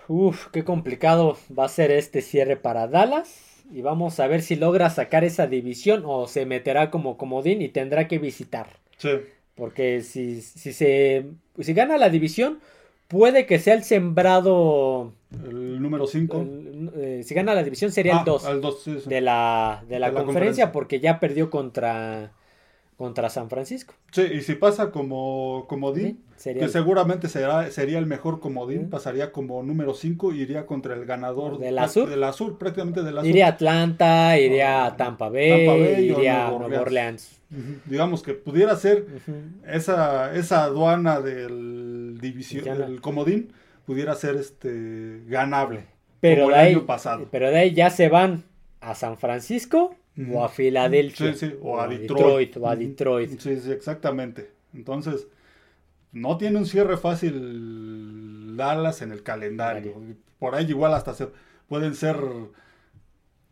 [0.09, 3.65] Uf, qué complicado va a ser este cierre para Dallas.
[3.73, 7.69] Y vamos a ver si logra sacar esa división o se meterá como comodín y
[7.69, 8.69] tendrá que visitar.
[8.97, 9.11] Sí.
[9.57, 11.27] Porque si, si se
[11.59, 12.61] si gana la división,
[13.09, 15.13] puede que sea el sembrado.
[15.33, 16.47] El número 5.
[16.97, 18.47] Eh, si gana la división sería el 2.
[18.47, 18.55] Ah,
[19.07, 22.33] de la, de la, conferencia, porque ya perdió contra
[22.97, 23.95] contra San Francisco.
[24.11, 29.63] Sí, y si pasa como comodín, que seguramente será, sería el mejor comodín, pasaría como
[29.63, 32.09] número 5 iría contra el ganador de la Sur.
[32.09, 33.29] De la Sur, prácticamente de la Sur.
[33.29, 37.39] Iría a Atlanta, iría a Tampa Bay, iría a Nueva Orleans.
[37.85, 39.07] Digamos que pudiera ser
[39.67, 43.53] esa, esa aduana del división, del comodín,
[43.85, 45.85] pudiera ser este ganable.
[46.21, 47.29] Pero como el año pasado.
[47.31, 48.45] Pero de ahí ya se van
[48.81, 49.95] a San Francisco
[50.33, 51.35] o a Filadelfia.
[51.61, 52.57] o, a Detroit.
[52.57, 53.39] O a Detroit.
[53.39, 54.51] Sí, sí, exactamente.
[54.75, 55.27] Entonces,
[56.13, 59.95] no tiene un cierre fácil Dallas en el calendario.
[60.39, 61.29] Por ahí igual hasta se,
[61.69, 62.17] pueden ser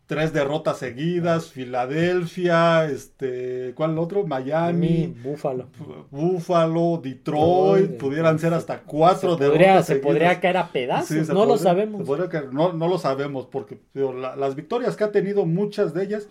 [0.07, 4.27] tres derrotas seguidas, Filadelfia, este, ¿cuál otro?
[4.27, 5.67] Miami, Búfalo,
[6.11, 11.57] Búfalo, Detroit, pudieran ser hasta cuatro se derrotas Se podría caer a pedazos, no lo
[11.57, 12.07] sabemos.
[12.53, 16.29] no, no, lo sabemos porque las victorias que ha tenido, muchas de ellas,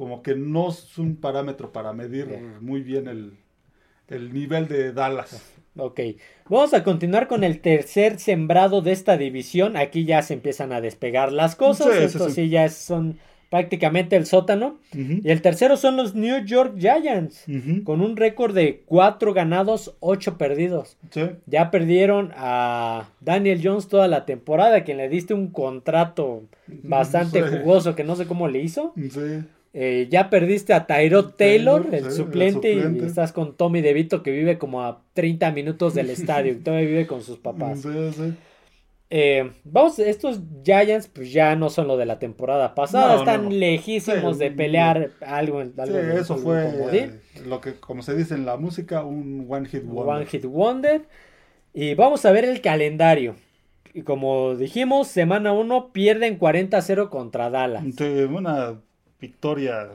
[0.00, 2.26] como que no es un parámetro para medir
[2.62, 5.54] muy bien el, nivel de Dallas.
[5.76, 6.00] Ok,
[6.48, 9.76] vamos a continuar con el tercer sembrado de esta división.
[9.76, 11.94] Aquí ya se empiezan a despegar las cosas.
[11.96, 13.18] Sí, Esto sí, ya son
[13.50, 14.80] prácticamente el sótano.
[14.92, 17.44] Y el tercero son los New York Giants,
[17.84, 20.98] con un récord de 4 ganados, 8 perdidos.
[21.10, 21.30] Sí.
[21.46, 27.48] Ya perdieron a Daniel Jones toda la temporada, a quien le diste un contrato bastante
[27.48, 27.58] Sí.
[27.58, 28.92] jugoso que no sé cómo le hizo.
[28.96, 29.44] Sí.
[29.72, 33.80] Eh, ya perdiste a Tyrod Taylor, Taylor, el, sí, el suplente, y estás con Tommy
[33.82, 37.80] DeVito que vive como a 30 minutos del estadio, que todavía vive con sus papás.
[37.82, 38.34] Sí, sí.
[39.12, 43.44] Eh, vamos, estos Giants pues ya no son lo de la temporada pasada, No, están
[43.44, 43.50] no.
[43.50, 48.02] lejísimos Sí, de pelear algo, en- Sí, algo en- eso fue eh, lo que, como
[48.02, 50.14] se dice en la música, un one hit wonder.
[50.16, 51.02] One Hit Wonder.
[51.74, 53.34] Y vamos a ver el calendario.
[53.94, 57.82] Y como dijimos, semana 1 pierden 40-0 contra Dallas.
[57.98, 58.74] Sí, una
[59.20, 59.88] victoria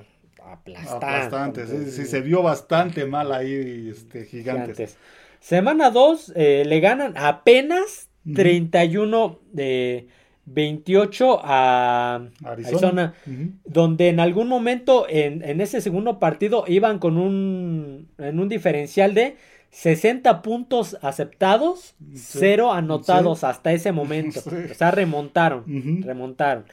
[0.44, 1.06] Aplastante.
[1.06, 1.68] aplastante.
[1.68, 4.76] Sí, sí, se vio bastante mal ahí, este, gigantes.
[4.78, 4.98] Gigantes.
[5.40, 8.34] Semana 2 le ganan apenas Ujú.
[8.36, 10.08] 31 de
[10.46, 13.14] 28 a Arizona.
[13.66, 19.14] Donde en algún momento en, en ese segundo partido iban con un, en un diferencial
[19.16, 19.38] de
[19.72, 22.38] 60 puntos aceptados, Sí.
[22.40, 23.46] cero anotados Sí.
[23.48, 24.40] hasta ese momento.
[24.50, 24.56] Sí.
[24.72, 26.66] O sea, remontaron, remontaron.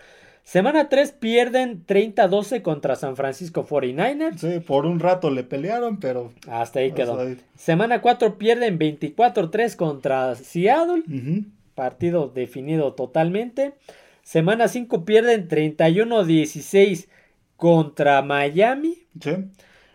[0.44, 4.38] Semana 3 pierden 30-12 contra San Francisco 49ers.
[4.38, 7.12] Sí, por un rato le pelearon, pero Hasta ahí quedó.
[7.12, 7.36] hasta ahí.
[7.56, 11.04] Semana 4 pierden 24-3 contra Seattle.
[11.06, 11.44] Ujú.
[11.74, 13.74] Partido definido totalmente.
[14.22, 17.08] Semana 5 pierden 31-16
[17.56, 18.98] contra Miami.
[19.20, 19.30] Sí.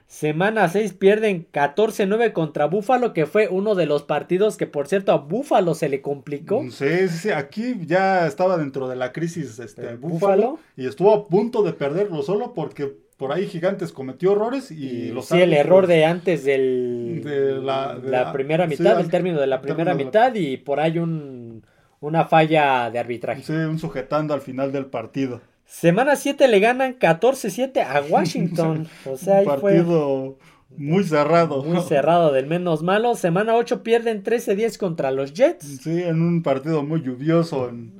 [0.07, 5.11] Semana 6 pierden 14-9 contra Buffalo, que fue uno de los partidos que por cierto
[5.11, 6.63] a Buffalo se le complicó.
[6.71, 10.59] Sí, sí, sí, aquí ya estaba dentro de la crisis este, ¿El Buffalo, Buffalo?
[10.77, 15.11] y estuvo a punto de perderlo solo porque por ahí Gigantes cometió errores y, Y
[15.11, 18.95] los sí, el error de antes del, De la- de la la- primera sí, mitad,
[18.97, 21.65] al- el término de la primera la- mitad y por ahí un,
[21.99, 23.43] una falla de arbitraje.
[23.43, 25.41] Sí, un sujetando al final del partido.
[25.67, 28.87] Semana 7 le ganan 14-7 a Washington.
[29.05, 30.37] O sea, ahí un fue partido
[30.77, 31.63] muy cerrado.
[31.63, 33.15] muy cerrado del menos malo.
[33.15, 35.65] Semana 8 pierden 13-10 contra los Jets.
[35.81, 37.91] Sí, en un partido muy lluvioso en,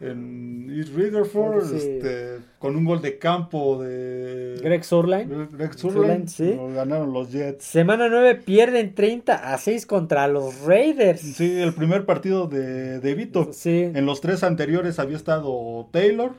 [0.00, 1.76] en East Rutherford, Sí.
[1.76, 5.48] este, con un gol de campo de Greg Surline.
[5.52, 6.54] Greg Surline, Surline, sí.
[6.54, 7.64] lo ganaron los Jets.
[7.64, 11.20] Semana 9 pierden 30 a 6 contra los Raiders.
[11.20, 13.48] Sí, el primer partido de, de Vito.
[13.52, 13.90] Sí.
[13.94, 16.32] En los tres anteriores había estado Taylor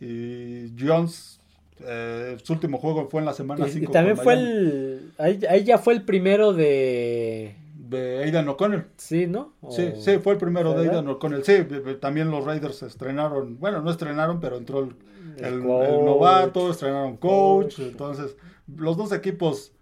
[0.00, 1.40] y Jones.
[1.80, 3.90] eh, su último juego fue en la semana Y, 5.
[3.90, 5.12] y también fue el.
[5.18, 7.56] Ahí, ahí ya fue el primero de.
[7.76, 8.86] De Aidan O'Connell.
[8.96, 9.52] Sí, ¿no?
[9.60, 10.88] O- Sí, sí, fue el primero de.
[10.88, 11.44] Aidan O'Connell.
[11.44, 11.54] Sí,
[12.00, 14.96] también los Raiders estrenaron, bueno, no estrenaron, pero entró el,
[15.38, 16.04] El el- el coach.
[16.04, 17.78] novato, estrenaron coach, Coach.
[17.80, 18.36] entonces
[18.76, 19.72] los dos equipos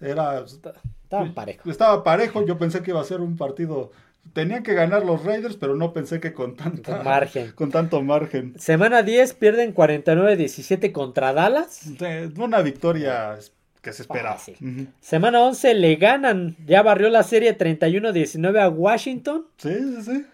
[0.00, 1.66] era Estaban parejos.
[1.70, 3.90] estaba parejo, yo pensé que iba a ser un partido,
[4.32, 7.52] tenían que ganar los Raiders, pero no pensé que con tanta Con margen.
[7.54, 8.54] con tanto margen.
[8.58, 11.98] Semana 10 pierden 49-17 contra Dallas.
[11.98, 13.36] De- Una victoria
[13.80, 14.36] que se esperaba.
[14.36, 14.56] Fácil.
[14.60, 14.86] Ujú.
[15.00, 16.56] Semana 11 le ganan.
[16.66, 19.46] Ya barrió la serie 31-19 a Washington.
[19.56, 20.26] Sí, sí, sí.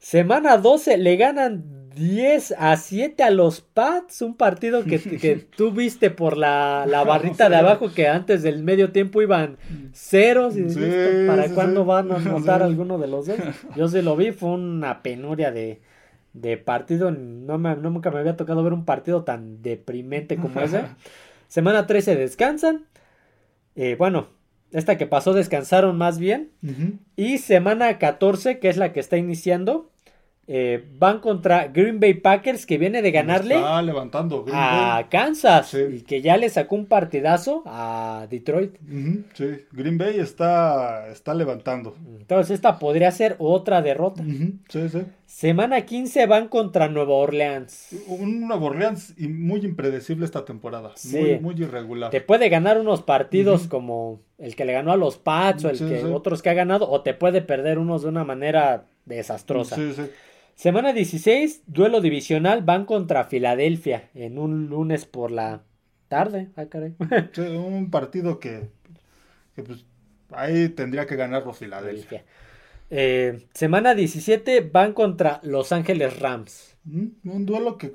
[0.00, 4.22] Semana 12 le ganan 10 a 7 a los Pats.
[4.22, 8.62] Un partido que, que tú viste por la, la barrita de abajo que antes del
[8.62, 9.58] medio tiempo iban
[9.92, 10.56] ceros.
[10.56, 11.86] Y Sí, dijiste, ¿Para sí, cuándo sí.
[11.88, 13.36] van a anotar alguno de los dos?
[13.76, 15.80] Yo sí lo vi, fue una penuria de,
[16.32, 17.10] de partido.
[17.10, 20.82] No me, no- nunca me había tocado ver un partido tan deprimente como ese.
[21.48, 22.84] Semana 13 descansan.
[23.76, 24.26] Eh, bueno,
[24.72, 26.50] esta que pasó descansaron más bien.
[27.16, 29.90] Y semana 14, que es la que está iniciando,
[30.50, 35.04] eh, van contra Green Bay Packers, que viene de ganarle Está levantando Green a Bay.
[35.10, 35.78] Kansas Sí.
[35.96, 38.74] y que ya le sacó un partidazo a Detroit.
[39.34, 41.94] Sí, Green Bay está, está levantando.
[42.18, 44.22] Entonces, esta podría ser otra derrota.
[44.22, 45.02] Ujú, Sí, sí.
[45.26, 47.88] Semana 15 van contra Nueva Orleans.
[48.06, 50.92] Un Nueva Orleans muy impredecible esta temporada.
[50.96, 51.18] Sí.
[51.18, 52.10] Muy, muy irregular.
[52.10, 55.76] Te puede ganar unos partidos como el que le ganó a los Pats o el
[55.78, 59.76] que otros que ha ganado, o te puede perder unos de una manera desastrosa.
[59.76, 60.02] Sí, sí.
[60.58, 65.62] Semana 16, duelo divisional, van contra Filadelfia en un lunes por la
[66.08, 66.48] tarde.
[66.56, 66.94] Ay, caray.
[67.32, 68.68] Sí, un partido que,
[69.54, 69.84] que, pues,
[70.32, 72.24] ahí tendría que ganarlo Filadelfia.
[72.90, 76.76] Eh, semana 17, van contra Los Ángeles Rams.
[76.82, 77.94] Mm, Un duelo que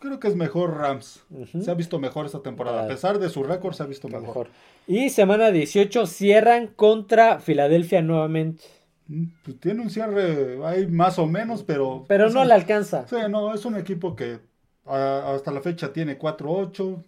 [0.00, 1.24] creo que es mejor Rams.
[1.62, 2.80] Se ha visto mejor esta temporada.
[2.80, 2.84] Ah.
[2.86, 4.26] A pesar de su récord, se ha visto mejor.
[4.26, 4.48] Mejor.
[4.88, 8.64] Y semana 18, cierran contra Filadelfia nuevamente.
[9.10, 12.04] Mm, pues tiene un cierre ahí más o menos, pero.
[12.06, 13.08] Pero no un- le alcanza.
[13.08, 14.38] Sí, no, es un equipo que
[14.86, 17.04] hasta la fecha tiene 4-8.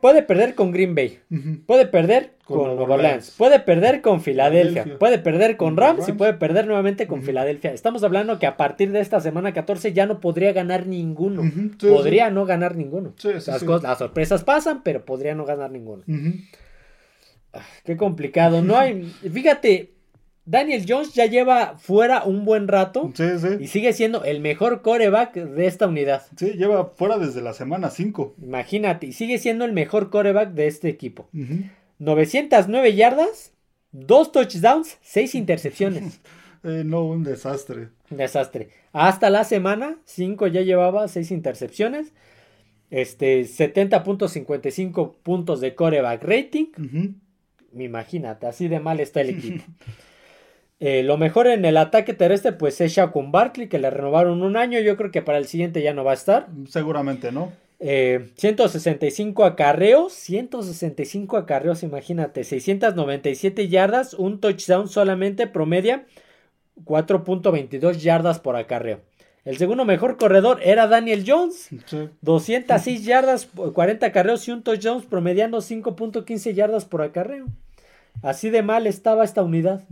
[0.00, 1.20] Puede perder con Green Bay.
[1.66, 3.34] Puede perder con, Nueva Orleans.
[3.38, 4.98] Puede perder con Filadelfia.
[4.98, 7.72] Puede perder con Rams, y puede perder nuevamente con Filadelfia.
[7.72, 11.42] Estamos hablando que a partir de esta semana 14 ya no podría ganar ninguno.
[11.78, 13.14] podría no ganar ninguno.
[13.22, 16.04] las, las, sorpresas pasan, pero podría no ganar ninguno.
[17.54, 18.62] Ah, qué complicado.
[18.62, 19.04] No hay.
[19.04, 19.92] Fíjate,
[20.44, 23.12] Daniel Jones ya lleva fuera un buen rato.
[23.14, 23.48] Sí, sí.
[23.60, 26.22] Y sigue siendo el mejor coreback de esta unidad.
[26.36, 28.34] Sí, lleva fuera desde la semana 5.
[28.42, 31.28] Imagínate, y sigue siendo el mejor coreback de este equipo.
[31.98, 33.52] 909 yardas,
[33.92, 36.20] 2 touchdowns, 6 intercepciones.
[36.64, 37.88] Eh, no, un desastre.
[38.10, 38.70] Desastre.
[38.92, 42.12] Hasta la semana 5 ya llevaba 6 intercepciones.
[42.90, 46.66] Este, 70.55 puntos de coreback rating.
[47.74, 49.64] Imagínate, así de mal está el equipo.
[50.84, 54.56] Eh, lo mejor en el ataque terrestre, pues es Shaquem Barkley, que le renovaron un
[54.56, 54.80] año.
[54.80, 56.48] Yo creo que para el siguiente ya no va a estar.
[56.68, 57.52] Seguramente no.
[57.78, 66.04] 165 eh, acarreos, 165 acarreos, imagínate, 697 yardas, un touchdown solamente, promedia
[66.84, 69.02] 4.22 yardas por acarreo.
[69.44, 71.68] El segundo mejor corredor era Daniel Jones,
[72.22, 77.46] 206 yardas, 40 acarreos y un touchdown, promediando 5.15 yardas por acarreo.
[78.20, 79.84] Así de mal estaba esta unidad.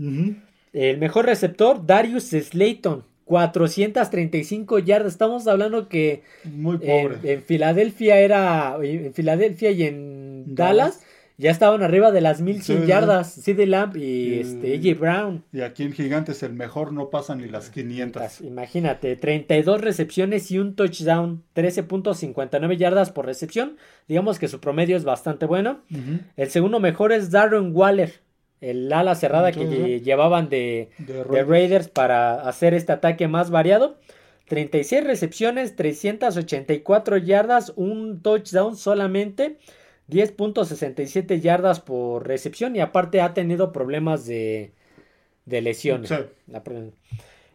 [0.72, 3.04] El mejor receptor, Darius Slayton.
[3.30, 5.12] 435 yardas.
[5.12, 7.18] Estamos hablando que Muy pobre.
[7.22, 8.76] En, Filadelfia era.
[8.82, 11.00] En Filadelfia y en Dallas,
[11.38, 13.32] ya estaban arriba de las 1100 yardas.
[13.32, 15.44] CD Lamp y, este, AJ Brown.
[15.52, 18.40] Y aquí en Gigantes el mejor no pasa ni las 500.
[18.40, 21.44] Imagínate, 32 recepciones y un touchdown.
[21.54, 23.76] 13.59 yardas por recepción.
[24.08, 25.82] Digamos que su promedio es bastante bueno.
[26.36, 28.28] El segundo mejor es Darren Waller
[28.60, 30.90] el ala cerrada que llevaban de,
[31.24, 31.88] Raiders.
[31.88, 33.98] para hacer este ataque más variado.
[34.48, 39.58] 36 recepciones, 384 yardas, un touchdown solamente,
[40.08, 44.72] 10.67 yardas por recepción y aparte ha tenido problemas de,
[45.46, 46.12] de lesiones.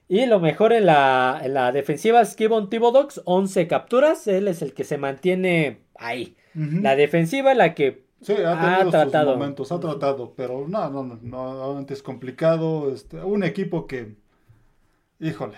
[0.08, 4.62] Y lo mejor en la, en la defensiva es Kevin Thibodeaux, 11 capturas, él es
[4.62, 6.38] el que se mantiene ahí.
[6.53, 11.03] La defensiva es la que Sí, ha tenido sus momentos, ha tratado, pero no, no,
[11.03, 12.91] no, no es complicado.
[12.91, 14.16] Este, un equipo que,
[15.20, 15.57] híjole,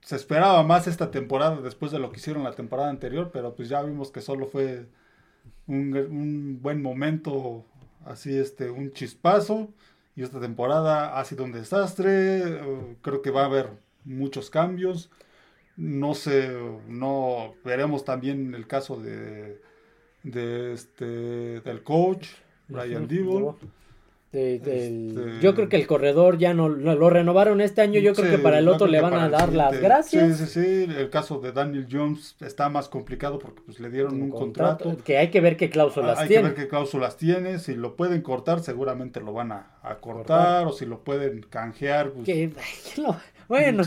[0.00, 3.68] se esperaba más esta temporada después de lo que hicieron la temporada anterior, pero pues
[3.68, 4.86] ya vimos que solo fue
[5.66, 7.64] un, buen momento,
[8.04, 9.68] así este, un chispazo.
[10.16, 12.42] Y esta temporada ha sido un desastre.
[13.02, 13.70] creo que va a haber
[14.04, 15.10] muchos cambios.
[15.76, 16.50] No sé,
[16.88, 19.60] no veremos también el caso de
[20.22, 21.04] de este
[21.60, 22.26] del coach
[22.68, 23.54] Brian Dibble.
[24.30, 27.98] Este, yo creo que el corredor ya no, lo renovaron este año.
[27.98, 30.36] Yo creo que para el otro le van a dar las gracias.
[30.36, 30.94] Sí, sí, sí.
[30.94, 35.16] El caso de Daniel Jones está más complicado porque pues, le dieron un, contrato, Que
[35.16, 36.36] hay que ver qué cláusulas tiene.
[36.36, 37.58] Hay que ver qué cláusulas tiene.
[37.58, 39.66] Si lo pueden cortar, seguramente lo van a,
[40.00, 42.10] cortar, O si lo pueden canjear.
[42.10, 42.28] Pues...
[43.48, 43.82] bueno,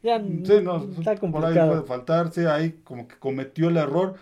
[0.00, 1.30] ya está complicado.
[1.30, 2.46] Por ahí puede faltarse.
[2.46, 4.14] Ahí como que cometió el error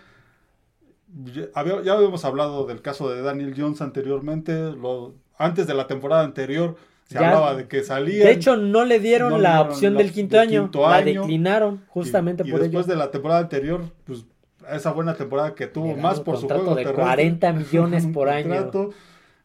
[1.33, 6.77] ya, habíamos hablado del caso de Daniel Jones anteriormente, lo, antes de la temporada anterior
[7.05, 8.25] se hablaba de que salía.
[8.25, 12.87] De hecho, no le dieron la opción del, quinto, año, la declinaron justamente y, después
[12.87, 14.25] de la temporada anterior, pues
[14.71, 18.71] esa buena temporada que tuvo más por su juego de 40 millones por año.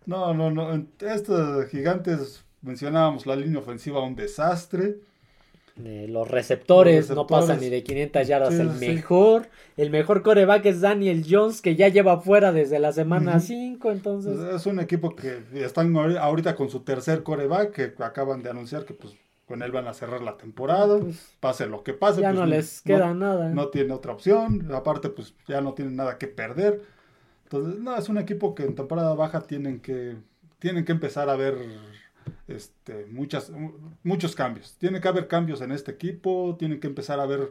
[0.04, 4.98] No, no, no, estos gigantes mencionábamos la línea ofensiva un desastre
[5.76, 8.54] los, receptores no pasan ni de 500 yardas.
[8.54, 13.40] el mejor, el mejor coreback es Daniel Jones, que ya lleva fuera desde la semana
[13.40, 13.90] 5.
[13.90, 18.84] Entonces, es un equipo que están ahorita con su tercer coreback, que acaban de anunciar
[18.84, 19.14] que pues
[19.46, 20.98] con él van a cerrar la temporada.
[20.98, 22.20] Pues, pase lo que pase.
[22.20, 23.50] Ya pues, no les queda nada.
[23.50, 24.68] No tiene otra opción.
[24.74, 26.82] Aparte, pues ya no tienen nada que perder.
[27.44, 30.16] Entonces, no, es un equipo que en temporada baja tienen que,
[30.58, 31.54] tienen que empezar a ver
[32.48, 33.52] este, muchas,
[34.02, 34.76] muchos cambios.
[34.78, 37.50] Tiene que haber cambios en este equipo, tiene que empezar a ver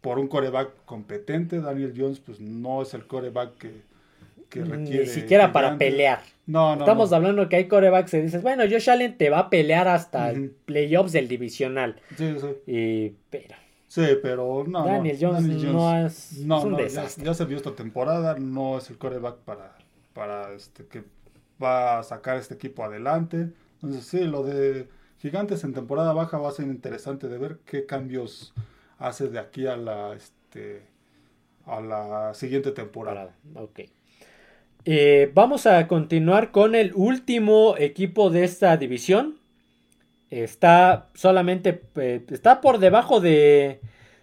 [0.00, 1.60] por un coreback competente.
[1.60, 5.04] Daniel Jones, pues no es el coreback que, requiere.
[5.04, 6.20] Ni siquiera para pelear.
[6.46, 6.82] No, no.
[6.82, 10.30] Estamos hablando que hay corebacks que dices, bueno, Josh Allen te va a pelear hasta
[10.30, 12.00] el playoffs del divisional.
[12.16, 12.46] Sí, sí.
[12.66, 13.54] Y, pero.
[13.88, 14.84] Sí, pero no.
[14.84, 17.24] Daniel Jones, no es, un desastre.
[17.24, 19.76] Ya, se vio esta temporada, no es el coreback para,
[20.12, 21.04] para este, que
[21.62, 23.48] va a sacar este equipo adelante.
[23.80, 24.88] Entonces, sí, lo de
[25.20, 28.52] Gigantes en temporada baja va a ser interesante de ver qué cambios
[28.98, 30.82] hace de aquí a la, este,
[31.66, 33.34] a la siguiente temporada.
[33.54, 33.80] Ok.
[34.84, 39.38] Eh, vamos a continuar con el último equipo de esta división.
[40.30, 43.80] Está solamente, eh, está por debajo de,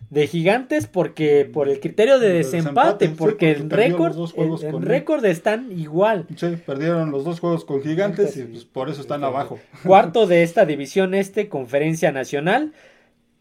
[0.10, 4.82] de Gigantes porque por el criterio de De desempate, sí, porque perdió récord él.
[4.82, 6.28] récord están igual.
[6.36, 9.60] Sí, perdieron los dos juegos con gigantes y pues, por eso están abajo.
[9.84, 12.74] Cuarto de esta división este, Conferencia Nacional,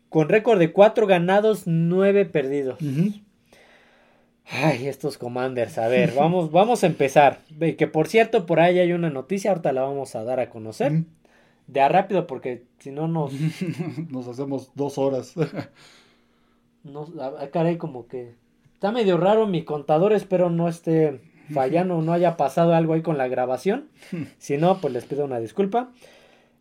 [0.08, 2.78] con récord de cuatro ganados, nueve perdidos.
[4.46, 7.40] Ay, estos Commanders, a ver, vamos, vamos a empezar.
[7.50, 10.50] Ve Que por cierto, por ahí hay una noticia, ahorita la vamos a dar a
[10.50, 11.04] conocer.
[11.66, 13.32] De a rápido, porque si no nos,
[14.10, 15.34] Nos hacemos dos horas.
[17.20, 18.34] ah, caray, como que
[18.74, 21.20] está medio raro mi contador, espero no esté
[21.52, 23.88] fallando, no haya pasado algo ahí con la grabación.
[24.38, 25.90] Si no, pues les pido una disculpa.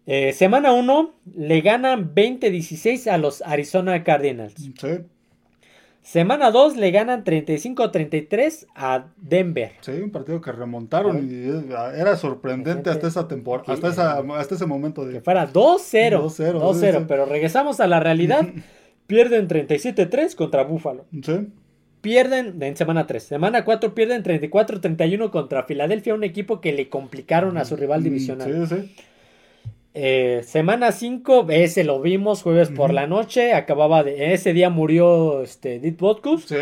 [0.06, 4.54] Eh, semana 1 le ganan 20-16 a los Arizona Cardinals.
[4.56, 4.74] Sí,
[6.02, 9.72] Semana 2 le ganan 35-33 a Denver.
[9.80, 11.64] sí, un partido que remontaron y eh,
[11.96, 15.22] era sorprendente hasta esa temporada, hasta, esa, hasta ese momento Que de...
[15.22, 15.54] fuera 2-0.
[15.54, 16.74] 2-0, 2-0.
[16.74, 17.06] sí, sí.
[17.08, 18.46] Pero regresamos a la realidad.
[19.08, 21.06] Pierden 37-3 contra Buffalo.
[21.24, 21.48] Sí,
[22.04, 23.24] Pierden en semana 3.
[23.24, 28.68] Semana 4 pierden 34-31 contra Filadelfia, un equipo que le complicaron a su rival divisional.
[28.68, 28.96] Sí, sí.
[29.94, 33.54] Eh, semana 5, ese lo vimos jueves por la noche.
[33.54, 34.34] Acababa de.
[34.34, 36.44] Ese día murió este, Dit Botkus.
[36.44, 36.58] Sí,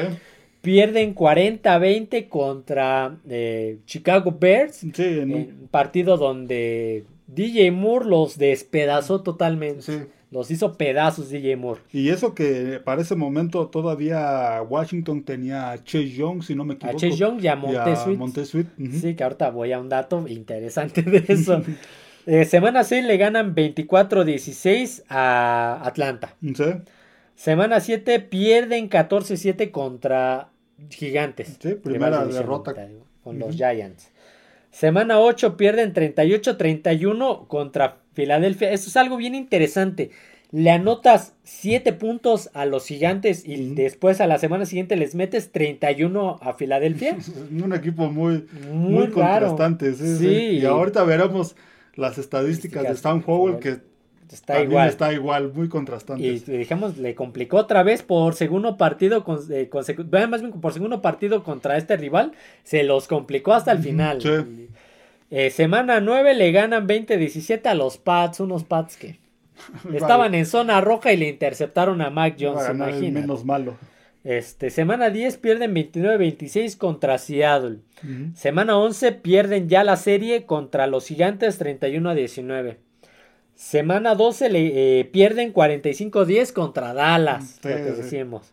[0.61, 4.75] Pierden 40-20 contra eh, Chicago Bears.
[4.75, 9.81] sí, en partido donde DJ Moore los despedazó totalmente.
[9.81, 9.99] sí.
[10.31, 11.81] Los hizo pedazos DJ Moore.
[11.91, 16.73] Y eso que para ese momento todavía Washington tenía a Chase Young, si no me
[16.73, 16.97] A equivoco.
[16.99, 18.67] Chase Young y a a Montesuit.
[18.93, 21.61] Sí, que ahorita voy a un dato interesante de eso.
[22.27, 26.35] Eh, semana 6 le ganan 24-16 a Atlanta.
[26.39, 26.53] Sí,
[27.33, 30.49] Semana 7 pierden 14-7 contra
[30.91, 31.57] Gigantes.
[31.59, 32.75] Sí, primera derrota.
[33.23, 33.55] Con los.
[33.55, 34.11] Giants.
[34.71, 38.71] Semana 8 pierden 38-31 contra Filadelfia.
[38.71, 40.11] Esto es algo bien interesante.
[40.51, 45.51] Le anotas 7 puntos a los Gigantes y después a la semana siguiente les metes
[45.51, 47.17] 31 a Filadelfia.
[47.63, 49.93] un equipo muy, Muy, contrastante.
[49.93, 50.17] Sí, Sí.
[50.17, 50.35] sí.
[50.59, 51.55] Y ahorita veremos
[51.95, 53.79] las estadísticas de Stan Howell que
[54.31, 54.89] Está también igual.
[54.89, 56.45] está igual, muy Y contrastantes.
[56.45, 61.01] digamos, le complicó otra vez por segundo partido, con, eh, consecu- más bien por segundo
[61.01, 62.31] partido contra este rival,
[62.63, 64.21] se los complicó hasta el final.
[64.21, 64.67] sí.
[65.33, 69.17] Eh, semana 9 le ganan 20-17 a los Pats, unos Pats que
[69.93, 73.11] estaban en zona roja y le interceptaron a Mac Jones, imagínate.
[73.21, 73.75] menos malo.
[74.23, 77.77] Este, semana 10 pierden 29-26 contra Seattle.
[78.35, 82.77] Semana 11 pierden ya la serie contra los Gigantes 31 a 19.
[83.61, 88.01] Semana 12 le eh, pierden 45-10 contra Dallas, Sí, lo que sí.
[88.01, 88.51] decíamos.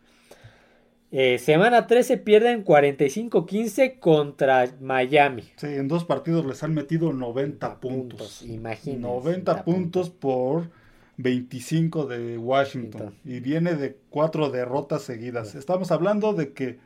[1.11, 5.45] Eh, semana 13 pierden 45-15 contra Miami.
[5.57, 8.43] Sí, en dos partidos les han metido 90 puntos.
[8.43, 9.01] Imagínense.
[9.01, 10.69] 90 puntos por
[11.17, 13.15] 25 de Washington.
[13.25, 15.55] Y viene de cuatro derrotas seguidas.
[15.55, 16.79] Estamos hablando de que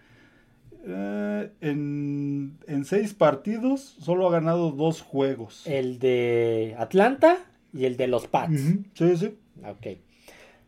[0.86, 5.66] eh, en, en seis partidos solo ha ganado dos juegos.
[5.66, 7.38] El de Atlanta
[7.72, 8.60] y el de los Pats.
[8.94, 9.34] Sí, sí.
[9.64, 9.98] Ok.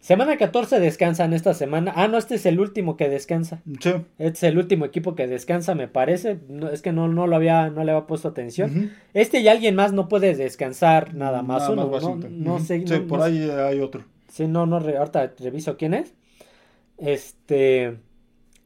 [0.01, 1.91] Semana 14 descansan esta semana.
[1.97, 3.63] Ah, no, este es el último que descansa.
[3.81, 3.91] Sí.
[4.19, 6.39] Este es el último equipo que descansa, me parece.
[6.51, 8.93] No, es que no, no lo había, no le había puesto atención.
[9.15, 11.89] Este y alguien más no puede descansar nada más Nada uno.
[11.89, 12.65] más no, no Ujú.
[12.67, 12.87] sé.
[12.87, 14.05] Sí, no- por ahí hay otro.
[14.29, 16.13] Sí, no, no, ahorita reviso quién es.
[16.99, 17.97] Este.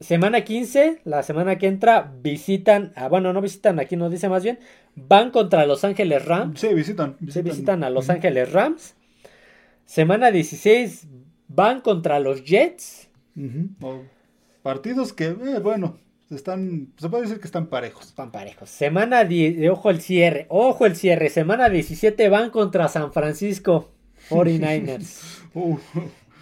[0.00, 2.92] Semana 15, la semana que entra, visitan.
[2.94, 4.58] Ah, bueno, no visitan, aquí nos dice más bien.
[5.06, 6.60] Van contra Los Ángeles Rams.
[6.60, 7.16] Sí, visitan.
[7.28, 8.10] Se visitan a Los.
[8.10, 8.94] Ángeles Rams.
[9.84, 11.06] Semana 16,
[11.48, 13.08] van contra los Jets.
[14.62, 15.96] Partidos que, eh, bueno,
[16.30, 18.12] están, se puede decir que están parejos.
[18.14, 18.68] Van parejos.
[18.68, 21.30] Semana 10, ojo el cierre, ojo el cierre.
[21.30, 23.90] Semana 17 van contra San Francisco
[24.28, 25.42] 49ers.
[25.54, 25.78] Uh,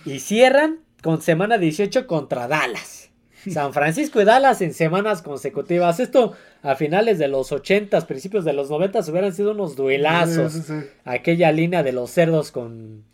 [0.05, 3.06] y cierran con semana 18 contra Dallas.
[3.53, 6.01] San Francisco y Dallas en semanas consecutivas.
[6.01, 6.33] Esto
[6.63, 10.53] a finales de los 80s, principios de los 90s hubieran sido unos duelazos.
[10.53, 10.87] sí, sí, sí.
[11.05, 13.05] Aquella línea de los cerdos con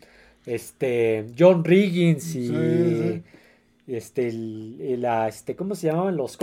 [0.45, 3.23] este John Riggins y
[3.87, 4.77] este el-
[5.27, 6.37] este ¿cómo se llamaban los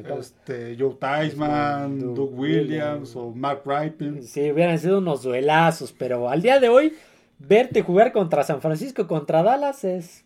[0.00, 4.22] acaba- Este, Joe Theismann, Doug Doug Williams o Mark Ripon.
[4.22, 6.92] Sí, hubieran sido unos duelazos, pero al día de hoy,
[7.38, 10.24] verte jugar contra San Francisco, contra Dallas, es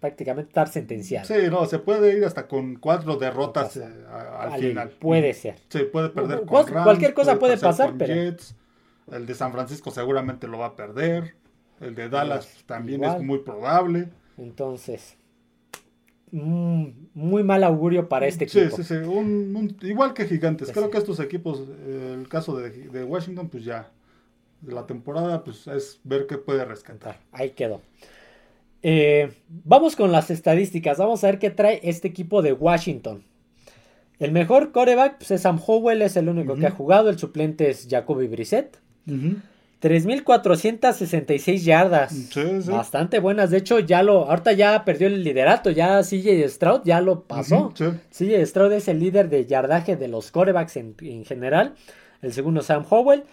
[0.00, 1.26] prácticamente estar sentenciado.
[1.26, 4.88] Sí, no, se puede ir hasta con cuatro derrotas eh, al Al- final.
[5.00, 5.56] Puede ser.
[5.68, 8.54] Sí, puede perder con Rams, cualquier cosa puede pasar, con pero- Jets.
[9.10, 11.34] El de San Francisco seguramente lo va a perder.
[11.80, 13.18] El de Dallas también igual.
[13.18, 14.08] es muy probable.
[14.36, 15.16] Entonces,
[16.32, 18.76] mm, muy mal augurio para este Sí, equipo.
[18.76, 18.94] sí, sí.
[18.94, 20.68] un- un- igual que Gigantes.
[20.68, 20.90] Sí, Creo sí.
[20.92, 23.90] que estos equipos, el caso de, de Washington, pues ya.
[24.66, 27.20] La temporada, pues es ver qué puede rescatar.
[27.30, 27.82] Ahí quedó.
[28.82, 30.98] Eh, vamos con las estadísticas.
[30.98, 33.24] Vamos a ver qué trae este equipo de Washington.
[34.18, 37.10] El mejor coreback pues, es Sam Howell, es el único que ha jugado.
[37.10, 38.78] El suplente es Jacoby Brissett.
[39.06, 42.14] 3.466 yardas.
[42.66, 43.50] Bastante buenas.
[43.50, 44.30] De hecho, ya lo.
[44.30, 45.70] Ahorita ya perdió el liderato.
[45.70, 47.72] Ya CJ Stroud ya lo pasó.
[47.74, 51.74] CJ Stroud es el líder de yardaje de los corebacks en, general.
[52.22, 53.24] El segundo, Sam Howell.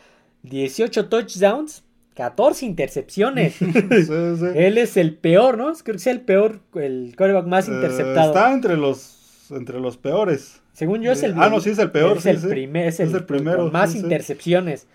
[0.44, 1.84] 18 touchdowns.
[2.16, 3.62] 14 intercepciones.
[4.56, 5.74] Él es el peor, ¿no?
[5.74, 8.34] Creo que es el peor, el coreback más eh, interceptado.
[8.34, 10.62] está entre los, entre los peores.
[10.74, 11.34] Según yo es el...
[11.38, 12.18] Ah, no, sí es el peor.
[12.18, 13.72] Es, el, primer, es, el, primero.
[13.72, 14.88] más intercepciones.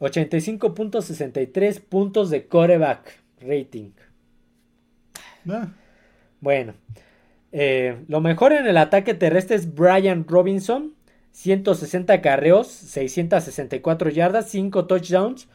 [0.00, 3.90] 85.63 puntos de coreback rating.
[5.48, 5.68] Ah.
[6.40, 6.74] Bueno.
[7.52, 10.94] Eh, lo mejor en el ataque terrestre es Brian Robinson.
[11.32, 15.48] 160 carreos, 664 yardas, 5 touchdowns.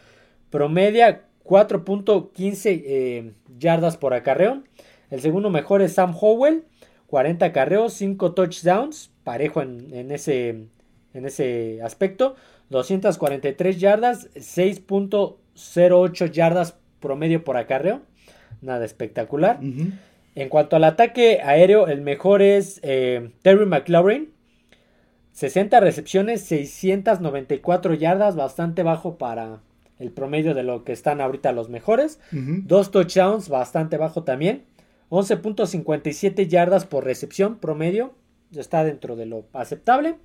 [0.50, 4.64] Promedia 4.15 eh, yardas por acarreo.
[5.10, 6.66] El segundo mejor es Sam Howell.
[7.08, 9.12] 40 carreos, 5 touchdowns.
[9.24, 10.68] Parejo en, ese,
[11.14, 12.36] en ese aspecto.
[12.70, 18.02] 243 yardas, 6.08 yardas promedio por acarreo.
[18.62, 19.60] Nada espectacular.
[20.36, 24.34] En cuanto al ataque aéreo, el mejor es eh, Terry McLaurin.
[25.32, 29.62] 60 recepciones, 694 yardas, bastante bajo para
[30.00, 32.20] el promedio de lo que están ahorita los mejores.
[32.32, 34.66] Dos touchdowns, bastante bajo también.
[35.10, 38.14] 11.57 yardas por recepción promedio,
[38.56, 40.16] está dentro de lo aceptable.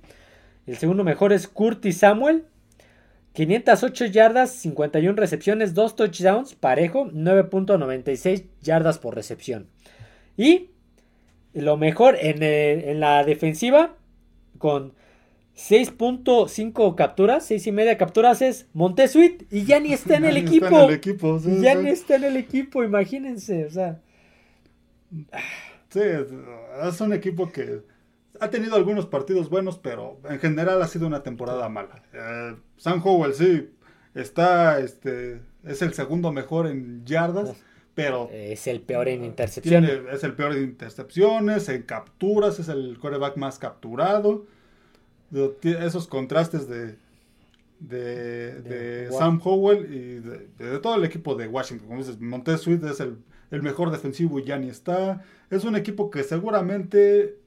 [0.67, 2.45] El segundo mejor es Curtis Samuel.
[3.33, 9.67] 508 yardas, 51 recepciones, 2 touchdowns, parejo, 9.96 yardas por recepción.
[10.37, 10.69] Y
[11.53, 13.95] lo mejor en, en la defensiva,
[14.59, 14.93] con
[15.55, 20.65] 6.5 capturas, 6 y media capturas es Montesuit y ya ni está en el equipo.
[20.65, 24.01] Está en el equipo ya ni está en el equipo, imagínense, o sea.
[25.89, 25.99] Sí,
[26.83, 27.81] es un equipo que
[28.39, 32.01] ha tenido algunos partidos buenos, pero en general ha sido una temporada mala.
[32.13, 33.69] Eh, San Howell sí
[34.15, 37.55] está, este, es el segundo mejor en yardas,
[37.93, 40.01] pero es el peor en intercepciones.
[40.11, 44.47] es el peor en intercepciones, en capturas, es el coreback más capturado.
[45.63, 46.95] Esos contrastes de,
[47.79, 51.87] de, Sam Howell y de, todo el equipo de Washington.
[51.87, 53.17] Como dices, Montez Sweet es el,
[53.51, 55.23] el mejor defensivo y ya ni está.
[55.49, 57.37] Es un equipo que seguramente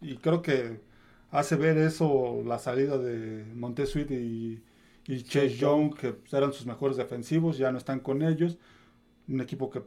[0.00, 0.80] y creo que
[1.30, 4.62] hace ver eso la salida de Montesuit y,
[5.06, 8.58] y Chase Young, que eran sus mejores defensivos, ya no están con ellos.
[9.28, 9.82] Un equipo que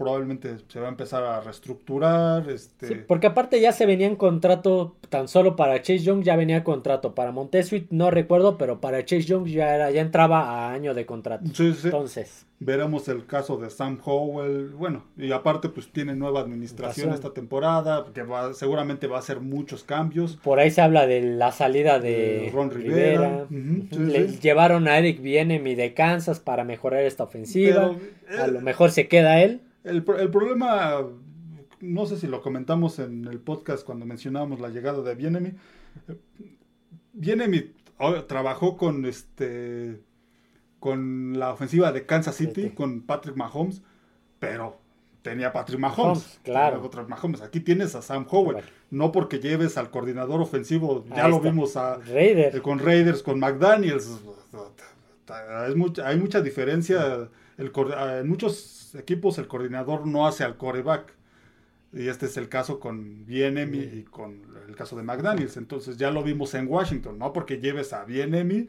[0.00, 2.48] probablemente se va a empezar a reestructurar.
[2.48, 2.96] Este...
[2.96, 7.14] porque aparte ya se venía en contrato tan solo para Chase Young, ya venía contrato.
[7.14, 11.04] Para Montesuit no recuerdo, pero para Chase Young ya, era, ya entraba a año de
[11.04, 11.44] contrato.
[11.44, 12.46] Entonces.
[12.62, 14.70] Veremos el caso de Sam Howell.
[14.70, 19.40] Bueno, y aparte pues tiene nueva administración esta temporada, que va, seguramente va a hacer
[19.40, 20.36] muchos cambios.
[20.42, 23.46] Por ahí se habla de la salida de, Ron Rivera.
[23.50, 27.94] Le llevaron a Eric Bienemi de Kansas para mejorar esta ofensiva.
[28.38, 29.60] a lo mejor se queda él.
[29.84, 31.06] El, problema,
[31.80, 35.52] no sé si lo comentamos en el podcast cuando mencionábamos la llegada de Bienemi.
[37.12, 37.72] Bienemi
[38.26, 40.00] trabajó con este
[40.78, 43.82] con la ofensiva de Kansas City, con Patrick Mahomes,
[44.38, 44.78] pero
[45.22, 46.40] tenía Patrick Mahomes.
[46.42, 46.90] claro.
[47.08, 47.42] Mahomes.
[47.42, 48.64] Aquí tienes a Sam Howell.
[48.90, 54.18] No porque lleves al coordinador ofensivo, ya lo vimos a, eh, con Raiders, con McDaniels.
[56.02, 57.28] hay mucha diferencia.
[57.58, 57.72] El,
[58.18, 61.14] en muchos equipos el coordinador no hace al coreback.
[61.92, 65.56] Y este es el caso con Bienemi y con el caso de McDaniels.
[65.56, 67.32] Entonces ya lo vimos en Washington, ¿no?
[67.32, 68.68] Porque lleves a Bienemi,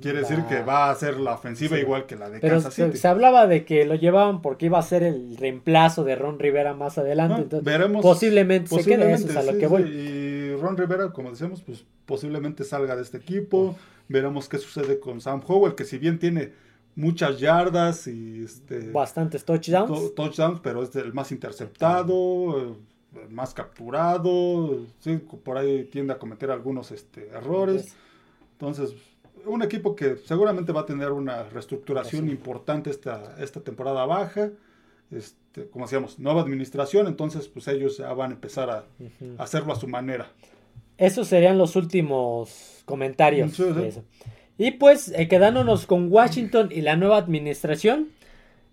[0.00, 2.98] quiere decir que va a hacer la ofensiva igual que la de Kansas City.
[2.98, 6.74] Se, hablaba de que lo llevaban porque iba a ser el reemplazo de Ron Rivera
[6.74, 7.34] más adelante.
[7.38, 9.82] Ah, entonces, veremos, posiblemente, se quede eso, a lo que voy.
[9.82, 13.76] Y Ron Rivera, como decíamos, pues posiblemente salga de este equipo.
[14.08, 16.52] Veremos qué sucede con Sam Howell, que si bien tiene
[16.96, 20.14] muchas yardas y este, bastantes touchdowns.
[20.14, 22.76] touchdowns, pero es el más interceptado,
[23.22, 27.94] el más capturado, sí, por ahí tiende a cometer algunos este, errores.
[28.52, 28.94] Entonces,
[29.46, 34.50] un equipo que seguramente va a tener una reestructuración importante esta, esta temporada baja.
[35.10, 38.84] Este, como decíamos, nueva administración, entonces pues ellos ya van a empezar a,
[39.38, 40.28] hacerlo a su manera.
[40.96, 43.60] Esos serían los últimos comentarios.
[44.56, 48.08] Y pues eh, quedándonos con Washington y la nueva administración,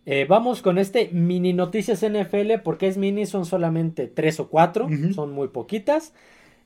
[0.06, 4.88] eh, vamos con este mini noticias NFL porque es mini, son solamente tres o cuatro,
[5.14, 6.14] son muy poquitas.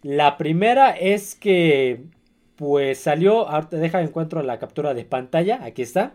[0.02, 2.04] La primera es que
[2.56, 6.14] pues salió, ahorita deja encuentro la captura de pantalla, aquí está.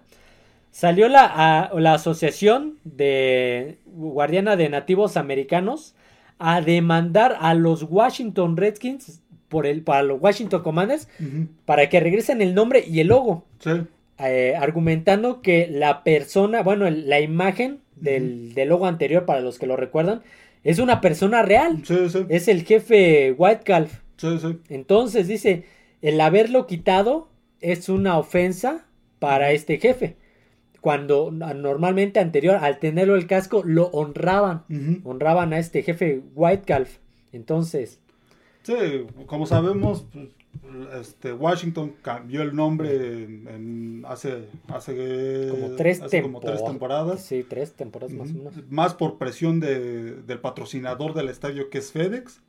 [0.70, 5.94] salió la, la Asociación de Guardiana de Nativos Americanos
[6.38, 9.20] a demandar a los Washington Redskins
[9.50, 11.08] por el, para los Washington Commanders
[11.66, 13.44] para que regresen el nombre y el logo.
[14.18, 19.76] Eh, argumentando que la persona, bueno, la imagen del, logo anterior, para los que lo
[19.76, 20.22] recuerdan,
[20.62, 21.82] es una persona real.
[22.28, 24.00] Es el jefe White Calf.
[24.68, 25.64] Entonces dice,
[26.00, 27.28] el haberlo quitado
[27.60, 28.86] es una ofensa
[29.18, 30.16] para este jefe.
[30.80, 34.64] Cuando normalmente anterior, al tenerlo el casco, lo honraban.
[35.04, 36.98] Honraban a este jefe White Calf.
[37.32, 37.98] Entonces.
[38.62, 38.74] Sí,
[39.26, 40.28] como sabemos, pues,
[41.00, 47.24] este, Washington cambió el nombre en, hace, hace, como, tres temporadas.
[47.24, 48.54] Sí, tres temporadas más o menos.
[48.68, 52.40] Más por presión de, del patrocinador del estadio que es FedEx.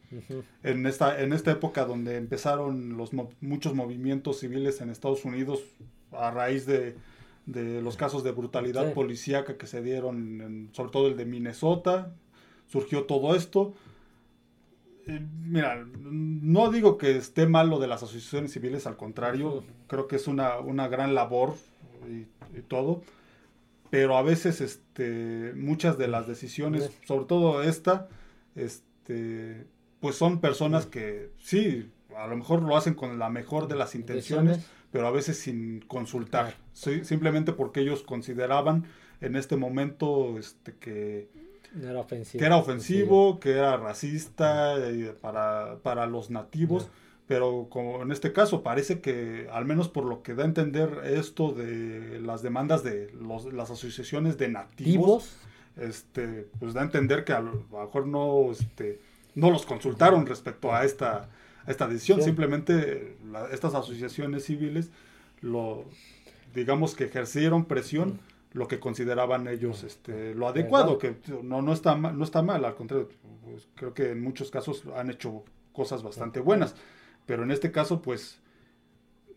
[0.64, 5.64] en, esta, en esta época donde empezaron los muchos movimientos civiles en Estados Unidos
[6.12, 6.98] a raíz de,
[7.46, 12.14] de los casos de brutalidad policíaca que se dieron, sobre todo el de Minnesota,
[12.68, 13.74] surgió todo esto
[15.08, 20.08] eh, mira, no digo que esté mal lo de las asociaciones civiles, al contrario, creo
[20.08, 21.56] que es una, una gran labor
[22.08, 22.26] y,
[22.68, 23.02] todo,
[23.90, 28.10] pero a veces este, muchas de las decisiones, sobre todo esta,
[28.56, 29.66] este,
[30.00, 33.96] pues son personas que sí, a lo mejor lo hacen con la mejor de las
[33.96, 38.86] intenciones, pero a veces sin consultar, simplemente porque ellos consideraban
[39.22, 41.30] en este momento este, que
[41.80, 42.40] era ofensivo.
[42.40, 46.90] Que era ofensivo, que era racista eh, para, para, los nativos.
[47.28, 51.02] Pero como en este caso parece que, al menos por lo que da a entender
[51.06, 55.38] esto de las demandas de los, las asociaciones de nativos,
[55.78, 59.00] este, pues da a entender que a lo mejor no, este,
[59.36, 61.30] no los consultaron respecto a esta,
[61.68, 62.22] esta decisión.
[62.22, 63.16] Simplemente
[63.54, 64.90] estas asociaciones civiles
[65.40, 65.86] lo,
[66.54, 68.20] digamos que ejercieron presión
[68.54, 72.76] lo que consideraban ellos este, lo adecuado, que no, no, está, no está mal, al
[72.76, 73.10] contrario,
[73.44, 76.76] pues, creo que en muchos casos han hecho cosas bastante buenas,
[77.26, 78.42] pero en este caso, pues,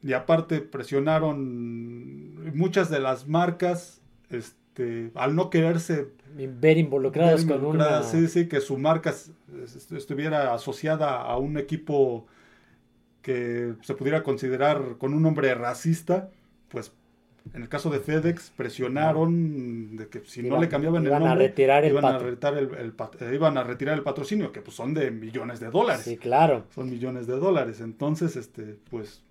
[0.02, 8.02] y aparte presionaron muchas de las marcas, este, al no quererse ver involucradas, con una...
[8.02, 9.14] Sí, sí, que su marca
[9.92, 12.26] estuviera asociada a un equipo
[13.22, 16.30] que se pudiera considerar con un nombre racista,
[16.68, 16.92] pues
[17.52, 21.34] en el caso de FedEx presionaron de que si no le cambiaban el nombre, a
[21.34, 24.94] retirar el iban, a retirar el, eh, iban a retirar el patrocinio, que pues son
[24.94, 26.04] de millones de dólares.
[26.04, 26.64] Sí, claro.
[26.74, 27.80] Son millones de dólares.
[27.80, 29.22] Entonces, este, pues,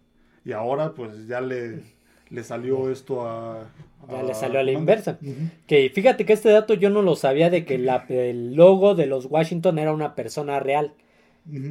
[0.46, 1.80] y ahora pues ya le,
[2.30, 3.68] le salió esto a...
[4.10, 5.18] Ya le salió a la inversa.
[5.66, 9.08] Que fíjate que este dato yo no lo sabía de que la, el logo de
[9.08, 10.94] los Washington era una persona real.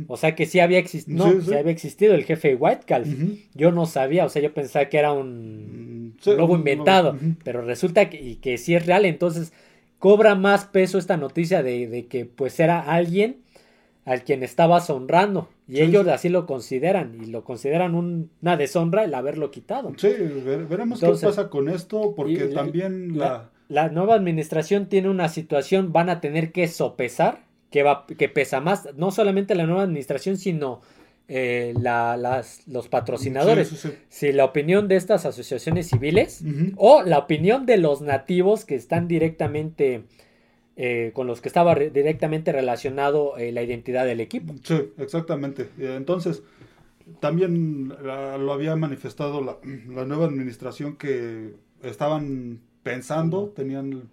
[0.06, 3.08] O sea que sí había, existido había existido el jefe White Calf.
[3.54, 8.20] Yo no sabía, o sea, yo pensaba que era un logo inventado, pero resulta que,
[8.20, 9.52] y que sí es real, entonces
[9.98, 13.38] cobra más peso esta noticia de, que pues era alguien
[14.04, 19.14] al quien estabas honrando y ellos así lo consideran y lo consideran una deshonra el
[19.14, 19.92] haberlo quitado.
[19.96, 20.08] Sí,
[20.68, 26.10] veremos qué pasa con esto porque también la, la nueva administración tiene una situación, van
[26.10, 30.80] a tener que sopesar que, va, que pesa más, no solamente la nueva administración, sino
[31.26, 33.88] eh, las, los patrocinadores.
[34.08, 36.44] Si la opinión de estas asociaciones civiles
[36.76, 40.04] o la opinión de los nativos que están directamente,
[40.76, 44.54] eh, con los que estaba directamente relacionado eh, la identidad del equipo.
[44.62, 45.68] Sí, exactamente.
[45.78, 46.42] Entonces,
[47.20, 49.56] también lo había manifestado la,
[49.88, 54.10] la, nueva administración que estaban pensando, tenían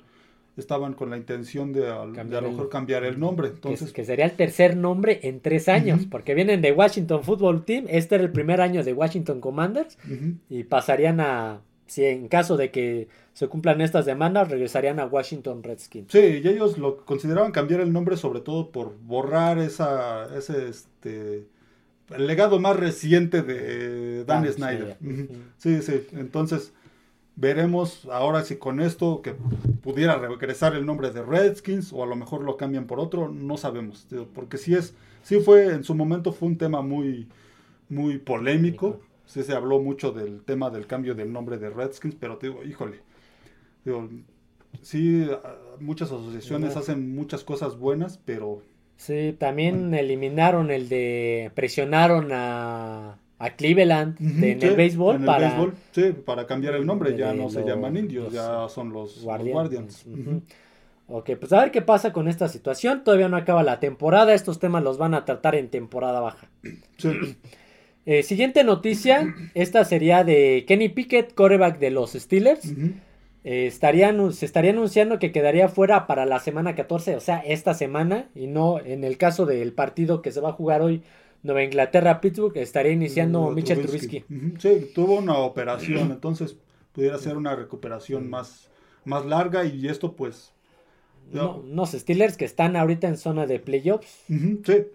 [0.59, 3.49] estaban con la intención de, a, lo mejor cambiar el nombre.
[3.49, 7.85] Entonces, que, sería el tercer nombre en tres años, porque vienen de Washington Football Team,
[7.89, 9.97] este era el primer año de Washington Commanders,
[10.49, 15.63] y pasarían a, si en caso de que se cumplan estas demandas, regresarían a Washington
[15.63, 16.11] Redskins.
[16.11, 21.45] Sí, y ellos lo consideraban cambiar el nombre sobre todo por borrar esa, ese, este,
[22.15, 24.97] el legado más reciente de Dan, Snyder.
[25.57, 26.73] Sí, sí, entonces
[27.39, 29.33] Veremos ahora si con esto que
[29.81, 33.55] pudiera regresar el nombre de Redskins o a lo mejor lo cambian por otro, no
[33.55, 37.29] sabemos, porque si es, sí fue en su momento fue un tema muy,
[37.87, 42.35] muy polémico, sí se habló mucho del tema del cambio del nombre de Redskins, pero
[42.35, 42.99] te digo, híjole,
[43.85, 44.09] digo,
[44.81, 45.25] sí,
[45.79, 48.63] muchas asociaciones hacen muchas cosas buenas, pero...
[48.97, 56.45] Sí, también eliminaron el de, presionaron a a Cleveland en el béisbol para sí, para
[56.45, 60.05] cambiar el nombre ya no se llaman indios ya son los Guardians,
[61.07, 64.59] ok pues a ver qué pasa con esta situación todavía no acaba la temporada estos
[64.59, 66.47] temas los van a tratar en temporada baja.
[68.05, 72.73] Eh, siguiente noticia esta sería de Kenny Pickett coreback de los Steelers.
[73.43, 77.73] Eh, estaría, se estaría anunciando que quedaría fuera para la semana 14, o sea, esta
[77.73, 81.03] semana, y no en el caso del partido que se va a jugar hoy,
[81.43, 84.25] Nueva Inglaterra-Pittsburgh, estaría iniciando Mitchell Trubisky.
[84.57, 86.57] Sí, tuvo una operación, entonces
[86.91, 88.69] pudiera ser una recuperación más,
[89.05, 90.53] más larga y esto pues...
[91.31, 94.23] No, unos Steelers que están ahorita en zona de playoffs.
[94.27, 94.85] sí,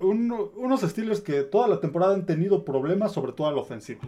[0.00, 4.02] unos Steelers que toda la temporada han tenido problemas, sobre todo a la ofensiva.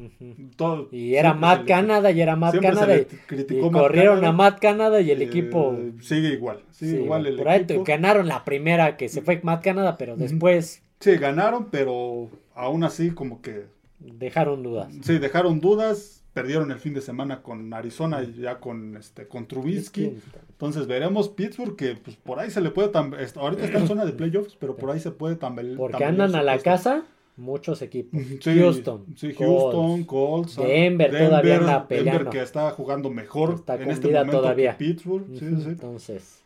[0.91, 2.97] y era Matt Canada y era Matt Canada.
[2.97, 5.77] Y, corrieron a Matt Canada y el eh, equipo.
[6.01, 6.63] Sigue igual.
[6.71, 10.83] Sigue igual el por ahí ganaron la primera que se fue Matt Canada, pero después.
[11.01, 13.67] Sí, ganaron, pero aún así, como que.
[13.99, 14.93] Dejaron dudas.
[15.03, 19.49] Sí, dejaron dudas perdieron el fin de semana con Arizona y ya con este con
[19.49, 20.19] Trubisky.
[20.51, 24.13] Entonces veremos Pittsburgh que pues por ahí se le puede ahorita está en zona de
[24.13, 25.79] playoffs, pero por ahí se puede tambalear.
[25.79, 27.07] Porque andan a la casa
[27.39, 28.21] muchos equipos.
[28.45, 32.13] Houston, sí, Houston, Colts, Denver, todavía la pelea.
[32.13, 34.77] Denver que está jugando mejor en este momento todavía.
[34.77, 35.25] que Pittsburgh.
[35.41, 36.45] Entonces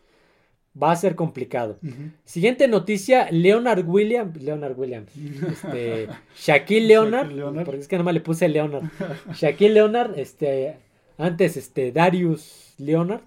[0.81, 1.79] va a ser complicado.
[2.25, 8.49] Siguiente noticia, Leonard Williams, Leonard Williams, este, Shaquille Leonard, porque es que nomás le puse
[8.49, 8.85] Leonard,
[9.35, 10.77] Shaquille Leonard, este,
[11.19, 13.21] antes este, Darius Leonard,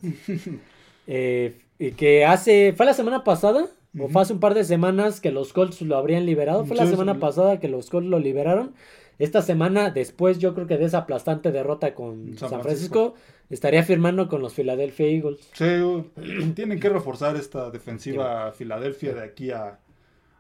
[1.08, 3.68] eh, y que hace, fue la semana pasada,
[3.99, 6.88] o fue hace un par de semanas que los Colts lo habrían liberado, fue la
[6.88, 8.74] semana pasada que los Colts lo liberaron,
[9.20, 13.14] esta semana, después yo creo que de esa aplastante derrota con San, Francisco,
[13.49, 15.49] estaría firmando con los Philadelphia Eagles.
[15.53, 15.66] Sí,
[16.55, 19.80] tienen que reforzar esta defensiva Filadelfia de aquí a,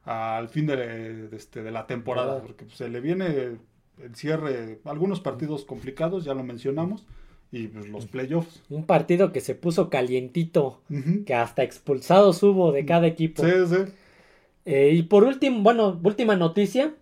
[0.05, 3.57] al fin de, este, de la temporada, porque pues, se le viene
[4.01, 7.05] el cierre, algunos partidos complicados, ya lo mencionamos,
[7.51, 8.63] y pues, los playoffs.
[8.69, 10.81] Un partido que se puso calientito,
[11.25, 13.43] que hasta expulsados hubo de cada equipo.
[13.43, 13.91] Sí, sí.
[14.65, 16.93] Eh, y por último, bueno, última noticia,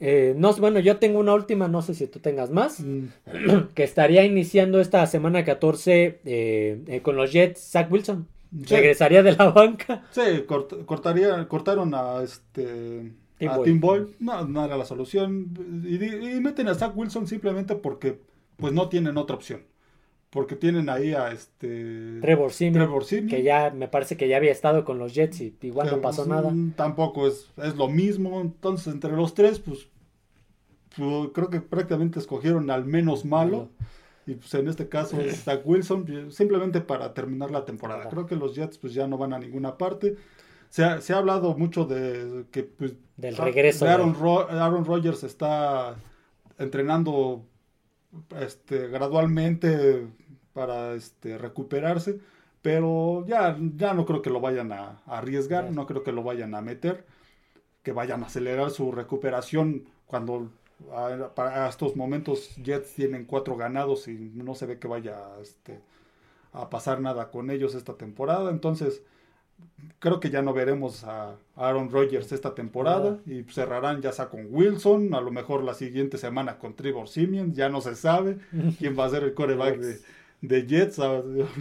[0.00, 3.08] eh, no, bueno, yo tengo una última, no sé si tú tengas más, mm.
[3.74, 8.26] que estaría iniciando esta semana 14 eh, eh, con los Jets, Zach Wilson.
[8.52, 10.04] Regresaría de la banca.
[10.12, 10.44] Sí,
[10.86, 13.12] cortaría, cortaron a este
[13.48, 14.14] a Tim Boyle.
[14.20, 15.50] No, no era la solución.
[15.84, 15.98] Y,
[16.40, 18.20] meten a Zach Wilson simplemente porque
[18.56, 19.62] pues no tienen otra opción.
[20.34, 24.84] Porque tienen ahí a este Trevor Simeon, que ya me parece que ya había estado
[24.84, 26.52] con los Jets y igual no pasó nada.
[26.74, 28.40] Tampoco es, es lo mismo.
[28.40, 29.86] Entonces, entre los tres, pues
[31.32, 33.68] creo que prácticamente escogieron al menos malo.
[34.26, 38.08] Y pues en este caso es Zach Wilson, simplemente para terminar la temporada.
[38.08, 40.16] Creo que los Jets pues ya no van a ninguna parte.
[40.68, 43.86] Se ha, se ha hablado mucho de que pues, del regreso.
[43.86, 44.16] Aaron,
[44.50, 45.94] Aaron Rodgers está
[46.58, 47.44] entrenando
[48.40, 50.06] este, gradualmente
[50.54, 52.20] para este, recuperarse,
[52.62, 56.54] pero ya, ya no creo que lo vayan a, arriesgar, no creo que lo vayan
[56.54, 57.04] a meter,
[57.82, 60.50] que vayan a acelerar su recuperación cuando
[61.34, 65.80] para estos momentos Jets tienen cuatro ganados y no se ve que vaya este,
[66.52, 68.50] a pasar nada con ellos esta temporada.
[68.50, 69.02] Entonces,
[69.98, 74.46] creo que ya no veremos a Aaron Rodgers esta temporada y cerrarán ya sea con
[74.50, 78.38] Wilson, a lo mejor la siguiente semana con Trevor Simeon, ya no se sabe
[78.78, 80.00] quién va a ser el coreback de,
[80.48, 81.00] de Jets,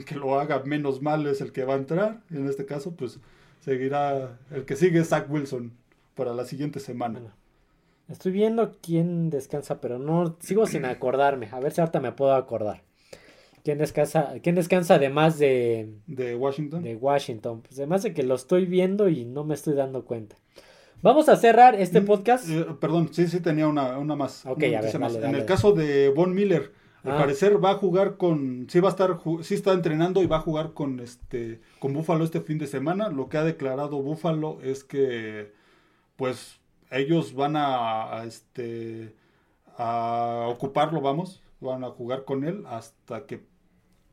[0.05, 2.21] que lo haga menos mal es el que va a entrar.
[2.29, 3.19] En este caso, pues
[3.61, 5.71] seguirá, el que sigue es Zach Wilson
[6.15, 7.35] para la siguiente semana.
[8.09, 11.47] Estoy viendo quién descansa, pero no sigo sin acordarme.
[11.51, 12.83] A ver si ahorita me puedo acordar.
[13.63, 16.83] ¿Quién descansa, quién descansa además de, de Washington?
[16.83, 17.61] De Washington.
[17.61, 20.35] Pues además de que lo estoy viendo y no me estoy dando cuenta.
[21.01, 22.49] Vamos a cerrar este mm, podcast.
[22.49, 24.45] Eh, perdón, sí, sí tenía una, más.
[24.45, 26.71] Ok, a ver, en el caso de Von Miller,
[27.03, 27.17] al ah.
[27.17, 30.41] parecer va a jugar con, sí va a estar, sí está entrenando y va a
[30.41, 33.09] jugar con este, con Buffalo este fin de semana.
[33.09, 35.53] Lo que ha declarado Buffalo es que,
[36.15, 36.59] pues,
[36.91, 39.15] ellos van a, este,
[39.77, 43.51] a ocuparlo, vamos, van a jugar con él hasta que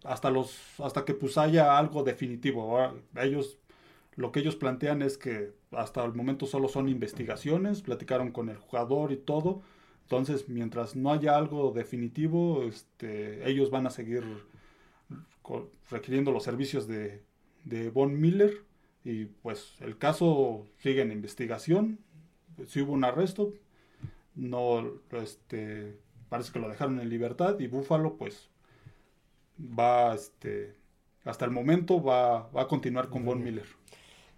[0.03, 2.78] hasta los hasta que pues haya algo definitivo.
[3.16, 3.59] ellos
[4.16, 8.57] lo que ellos plantean es que hasta el momento solo son investigaciones, platicaron con el
[8.57, 9.62] jugador y todo.
[10.11, 14.24] Entonces, mientras no haya algo definitivo, este, ellos van a seguir
[15.88, 17.22] requiriendo los servicios de,
[17.62, 18.64] de Von Miller.
[19.04, 22.00] Y pues el caso sigue en investigación.
[22.66, 23.54] Si hubo un arresto,
[24.34, 25.96] no, este,
[26.28, 28.50] parece que lo dejaron en libertad y Búfalo pues
[29.61, 30.74] va, este,
[31.24, 33.66] hasta el momento va, va a continuar con Von Miller.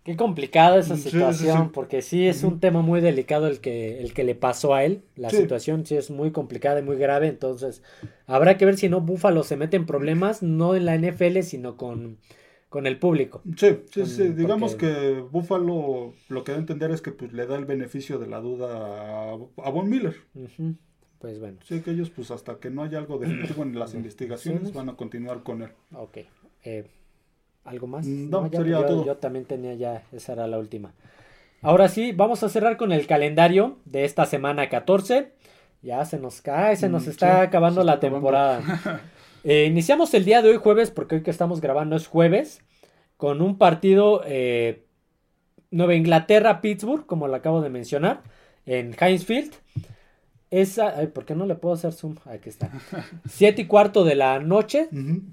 [0.05, 4.25] Qué complicada esa situación, porque sí es un tema muy delicado el que, el que
[4.25, 5.03] le pasó a él.
[5.15, 7.83] La situación sí es muy complicada y muy grave, entonces
[8.27, 11.77] habrá que ver si no Búfalo se mete en problemas, no en la NFL, sino
[11.77, 12.19] con
[12.73, 13.43] con el público.
[13.55, 14.29] Sí, sí, sí.
[14.29, 18.19] Digamos que Buffalo lo que da a entender es que pues, le da el beneficio
[18.19, 20.17] de la duda a, Von Miller.
[21.19, 21.59] pues bueno.
[21.63, 24.97] Sí, que ellos pues hasta que no haya algo definitivo en las investigaciones van a
[24.97, 25.69] continuar con él.
[25.95, 26.21] Ok.
[26.65, 26.87] Eh,
[27.65, 28.07] ¿Algo más?
[28.07, 29.05] Mm, No, ya- sería yo, todo.
[29.07, 30.93] yo también tenía ya, esa era la última.
[31.63, 35.33] Ahora sí, vamos a cerrar con el calendario de esta semana 14.
[35.81, 38.17] Ya se nos cae, se nos Mm, está sí, acabando la acabando.
[38.19, 38.61] temporada.
[39.45, 42.61] Eh, iniciamos el día de hoy jueves, porque hoy que estamos grabando es jueves,
[43.17, 44.85] con un partido eh,
[45.73, 48.23] Nueva Inglaterra-Pittsburgh, como lo acabo de mencionar,
[48.67, 49.53] en Heinz Field.
[50.53, 52.17] Esa, ay, ¿por qué no le puedo hacer zoom?
[52.27, 52.71] Aquí está.
[53.27, 54.91] Siete y cuarto de la noche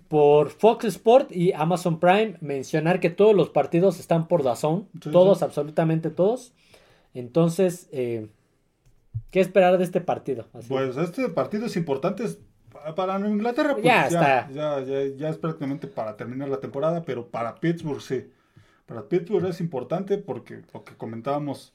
[0.08, 2.38] por Fox Sport y Amazon Prime.
[2.40, 4.88] Mencionar que todos los partidos están por DAZN.
[5.04, 5.44] Sí, todos, sí.
[5.44, 6.54] absolutamente todos.
[7.14, 8.30] Entonces, eh,
[9.30, 10.46] ¿qué esperar de este partido?
[10.54, 10.70] Así.
[10.70, 12.24] Pues este partido es importante
[12.96, 13.74] para Inglaterra.
[13.74, 14.50] Pues Ya ya, está.
[14.52, 18.26] Ya, ya, ya es prácticamente para terminar la temporada, pero para Pittsburgh sí.
[18.86, 21.74] Para Pittsburgh es importante porque lo que comentábamos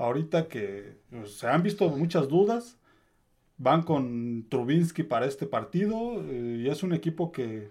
[0.00, 2.76] ahorita que pues, se han visto muchas dudas.
[3.58, 7.68] Van con Trubinsky para este partido eh, y es un equipo que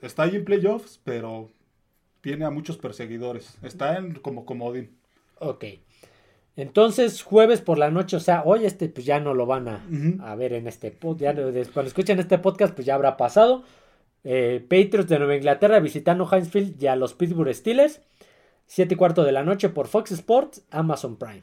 [0.00, 1.50] está ahí en playoffs, pero
[2.22, 3.58] tiene a muchos perseguidores.
[3.62, 4.96] Está en como comodín.
[5.38, 5.66] Ok.
[6.56, 9.86] Entonces, jueves por la noche, o sea, hoy este pues ya no lo van a,
[10.20, 11.38] a ver en este podcast.
[11.72, 13.64] Cuando escuchen este podcast, pues ya habrá pasado.
[14.24, 18.00] Eh, Patriots de Nueva Inglaterra visitando Heinz Field y a los Pittsburgh Steelers.
[18.72, 21.42] 7 y cuarto de la noche por Fox Sports, Amazon Prime.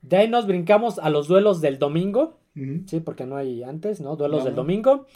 [0.00, 2.38] De ahí nos brincamos a los duelos del domingo.
[2.86, 4.16] Sí, porque no hay antes, ¿no?
[4.16, 4.62] Duelos No, del no.
[4.62, 5.06] domingo.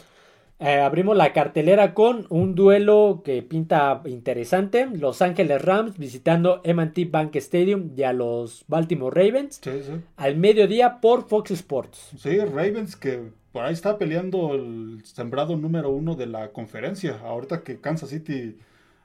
[0.60, 4.86] Eh, abrimos la cartelera con un duelo que pinta interesante.
[4.94, 9.58] Los Ángeles Rams visitando M&T Bank Stadium y a los Baltimore Ravens.
[9.64, 9.92] Sí, sí.
[10.16, 12.10] Al mediodía por Fox Sports.
[12.18, 17.18] Sí, Ravens que por ahí está peleando el sembrado número uno de la conferencia.
[17.24, 18.56] Ahorita que Kansas City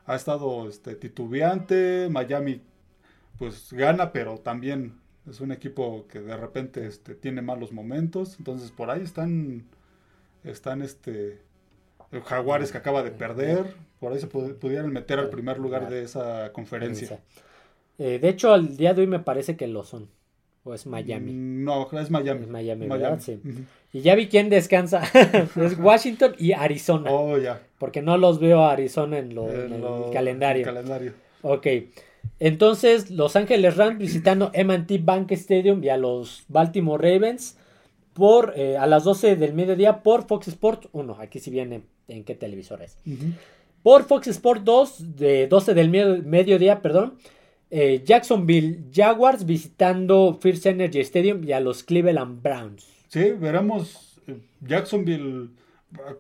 [0.08, 2.62] ha estado este, titubeante, Miami
[3.38, 4.96] pues gana, pero también
[5.30, 8.36] es un equipo que de repente este, tiene malos momentos.
[8.40, 9.66] Entonces por ahí están,
[10.44, 11.40] están este,
[12.12, 13.76] el Jaguares que acaba de perder.
[14.00, 17.20] Por ahí se pu- pudieran meter al primer lugar de esa conferencia.
[18.00, 20.10] Eh, de hecho, al día de hoy me parece que lo son.
[20.64, 21.32] O es Miami.
[21.34, 22.44] Mm, No, es Miami.
[22.44, 23.20] Es Miami, ¿verdad?
[23.20, 23.42] Sí.
[23.98, 25.02] Y ya vi quién descansa.
[25.56, 27.10] es Washington y Arizona.
[27.12, 27.62] Oh, ya.
[27.80, 30.66] Porque no los veo a Arizona en, lo- en En el calendario.
[30.66, 31.14] calendario.
[31.42, 31.68] Ok.
[32.40, 37.58] Entonces, Los Ángeles Rams visitando M&T Bank Stadium y a los Baltimore Ravens
[38.14, 41.18] por eh, a las 12 del mediodía por Fox Sports 1.
[41.20, 42.98] Aquí sí viene en qué televisor es.
[43.84, 47.16] Por Fox Sports 2 de 12 del me- mediodía, perdón.
[47.72, 52.86] eh, Jacksonville Jaguars visitando First Energy Stadium y a los Cleveland Browns.
[53.10, 55.50] Sí, veremos eh, Jacksonville.
[56.00, 56.14] ah,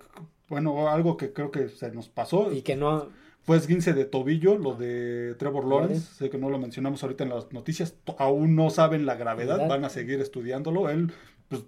[0.49, 3.09] Bueno, algo que creo que se nos pasó Y que no...
[3.43, 6.13] fue esguince de tobillo, lo de Trevor Lawrence.
[6.15, 7.95] Sé que no lo mencionamos ahorita en las noticias.
[8.17, 9.69] Aún no saben la gravedad, ¿Verdad?
[9.69, 10.89] van a seguir estudiándolo.
[10.89, 11.11] Él,
[11.49, 11.63] pues,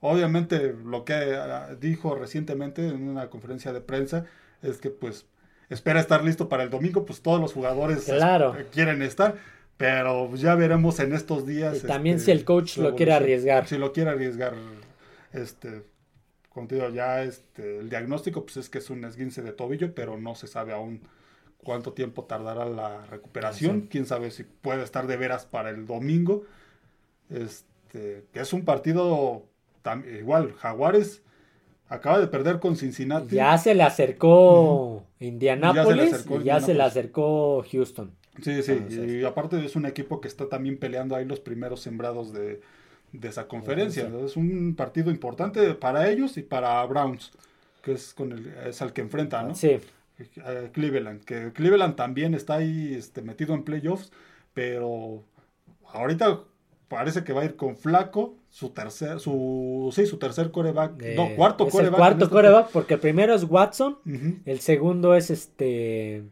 [0.00, 4.26] obviamente, lo que ah, dijo recientemente en una conferencia de prensa
[4.62, 5.26] es que, pues,
[5.68, 7.04] espera estar listo para el domingo.
[7.04, 8.56] Pues todos los jugadores Claro.
[8.56, 9.36] eh, quieren estar.
[9.80, 11.82] Pero pues, ya veremos en estos días.
[11.82, 13.66] Y también este, si el coach lo quiere arriesgar.
[13.66, 14.52] Si lo quiere arriesgar,
[15.32, 15.84] este,
[16.50, 20.34] contigo ya este, el diagnóstico pues es que es un esguince de tobillo, pero no
[20.34, 21.00] se sabe aún
[21.64, 23.80] cuánto tiempo tardará la recuperación.
[23.84, 23.88] Sí.
[23.90, 26.44] Quién sabe si puede estar de veras para el domingo.
[27.30, 29.46] Este, que es un partido
[29.82, 31.22] tam- igual, Jaguares
[31.88, 33.34] acaba de perder con Cincinnati.
[33.34, 38.19] Ya se le acercó Indianapolis acercó y ya se le acercó Houston.
[38.42, 41.80] Sí, sí, Entonces- y aparte es un equipo que está también peleando ahí los primeros
[41.80, 42.60] sembrados de,
[43.12, 44.10] de esa conferencia.
[44.24, 47.32] Es un partido importante para ellos y para Browns,
[47.82, 49.54] que es con el, es al que enfrenta, ¿no?
[49.54, 49.78] Sí,
[50.46, 54.12] Eh, Cleveland, que Cleveland también está ahí este, metido en playoffs,
[54.52, 55.22] pero
[55.92, 56.40] ahorita
[56.88, 61.14] parece que va a ir con Flaco, su tercer, su, sí, su tercer coreback, eh,
[61.16, 61.92] no, cuarto es coreback.
[61.94, 63.96] el cuarto en esta- coreback porque el primero es Watson,
[64.44, 66.22] el segundo es este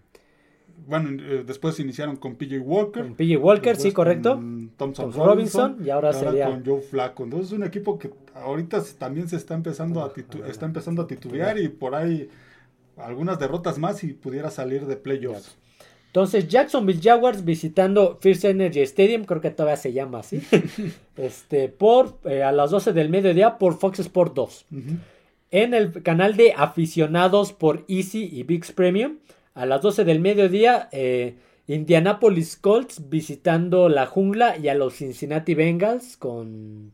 [0.88, 3.02] Bueno, eh, después iniciaron con PJ Walker.
[3.02, 4.36] con PJ Walker, sí, correcto.
[4.36, 5.26] con Thompson Robinson,
[5.72, 7.24] Robinson, y ahora sería- con Joe Flacco.
[7.24, 11.06] Entonces es un equipo que ahorita también se está empezando a titu- está empezando a
[11.06, 12.28] titubear y por ahí
[12.96, 15.56] algunas derrotas más y pudiera salir de playoffs.
[16.06, 20.40] Entonces Jacksonville Jaguars visitando First Energy Stadium, creo que todavía se llama así.
[21.16, 24.64] este por eh, a las 12 del mediodía por Fox Sport 2.
[24.72, 24.80] Ujú.
[25.50, 29.16] En el canal de aficionados por Easy y VIX Premium,
[29.58, 31.36] a las 12 del mediodía, eh,
[31.66, 36.92] Indianapolis Colts visitando la jungla y a los Cincinnati Bengals con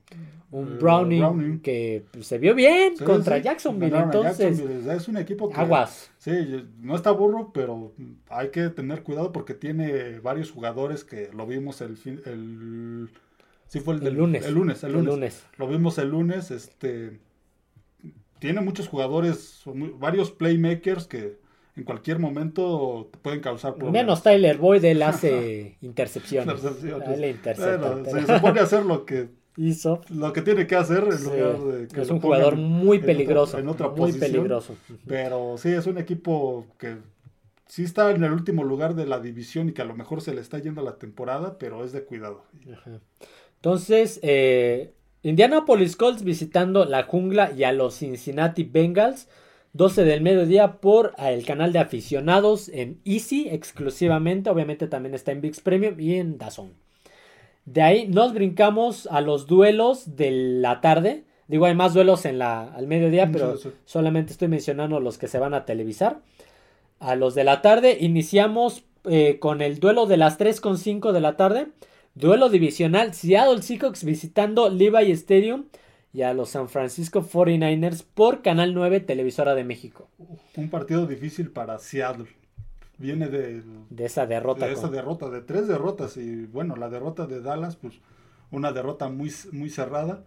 [0.51, 1.61] un Eh, Browning, Browning.
[1.61, 3.91] que pues, se vio bien Sí, contra sí, Jacksonville.
[3.91, 4.93] ganaron Entonces, Jacksonville.
[4.97, 6.11] es un equipo que aguas.
[6.19, 6.33] Sí,
[6.81, 7.93] no está burro, pero
[8.29, 13.11] hay que tener cuidado porque tiene varios jugadores que lo vimos el fin, el
[13.67, 14.45] Sí, fue el, El del- lunes.
[14.47, 15.15] El lunes, el El lunes.
[15.15, 15.47] lunes.
[15.57, 16.51] Lo vimos el lunes.
[16.51, 17.19] Este
[18.39, 19.63] tiene muchos jugadores,
[19.99, 21.39] varios playmakers que
[21.77, 23.93] en cualquier momento te pueden causar problemas.
[24.03, 26.55] Menos Tyler Boyd, él hace intercepciones.
[26.55, 27.09] Intercepciones.
[27.09, 30.01] Él intercepta, Bueno, pero- se, se pone a hacer lo que Hizo.
[30.11, 33.03] lo que tiene que hacer en Sí, lugar de que es un jugador muy en
[33.03, 33.59] otra- peligroso.
[33.59, 34.21] en otra muy posición.
[34.33, 34.77] peligroso.
[35.07, 36.97] Pero sí, es un equipo que
[37.67, 40.35] sí está en el último lugar de la división y que a lo mejor se
[40.35, 42.43] le está yendo la temporada, pero es de cuidado.
[42.73, 42.99] Ajá.
[43.57, 49.29] Entonces, eh, Indianapolis Colts visitando la jungla y a los Cincinnati Bengals.
[49.75, 54.49] 12 del mediodía por eh, el canal de aficionados en Easy exclusivamente.
[54.49, 56.73] Obviamente también está en VIX Premium y en DAZN.
[57.67, 61.25] De ahí nos brincamos a los duelos de la tarde.
[61.49, 65.39] Digo, hay más duelos en la, al mediodía, pero solamente estoy mencionando los que se
[65.39, 66.21] van a televisar.
[67.01, 71.37] A los de la tarde iniciamos eh, con el duelo de las 3.5 de la
[71.37, 71.67] tarde.
[72.15, 75.65] Duelo divisional Seattle Seahawks visitando Levi Stadium
[76.15, 80.09] y a los San Francisco 49ers por Canal 9 Televisora de México.
[80.57, 82.27] Un partido difícil para Seattle.
[82.97, 84.67] Viene de, De esa derrota.
[84.67, 86.17] de esa con- derrota, de tres derrotas.
[86.17, 87.95] Y bueno, la derrota de Dallas, pues
[88.53, 90.23] una derrota muy, muy cerrada.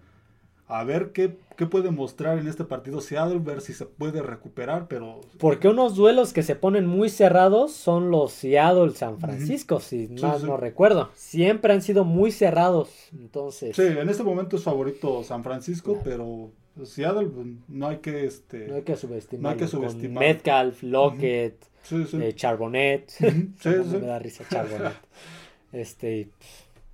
[0.69, 4.87] A ver qué, qué puede mostrar en este partido Seattle, ver si se puede recuperar,
[4.89, 10.07] pero Porque unos duelos que se ponen muy cerrados son los Seattle San Francisco, si
[10.07, 10.45] Sí, más sí.
[10.47, 11.09] no recuerdo.
[11.15, 12.89] Siempre han sido muy cerrados.
[13.13, 16.51] Entonces, sí, en este momento es favorito San Francisco, pero
[16.83, 19.41] Seattle pues, no hay que este no hay que subestimar.
[19.43, 20.21] No hay que subestimar.
[20.23, 22.17] Metcalf, Lockett, sí, sí.
[22.21, 23.09] eh, Charbonnet.
[23.63, 23.99] No.
[23.99, 24.93] Me da risa Charbonnet.
[25.73, 26.29] Este,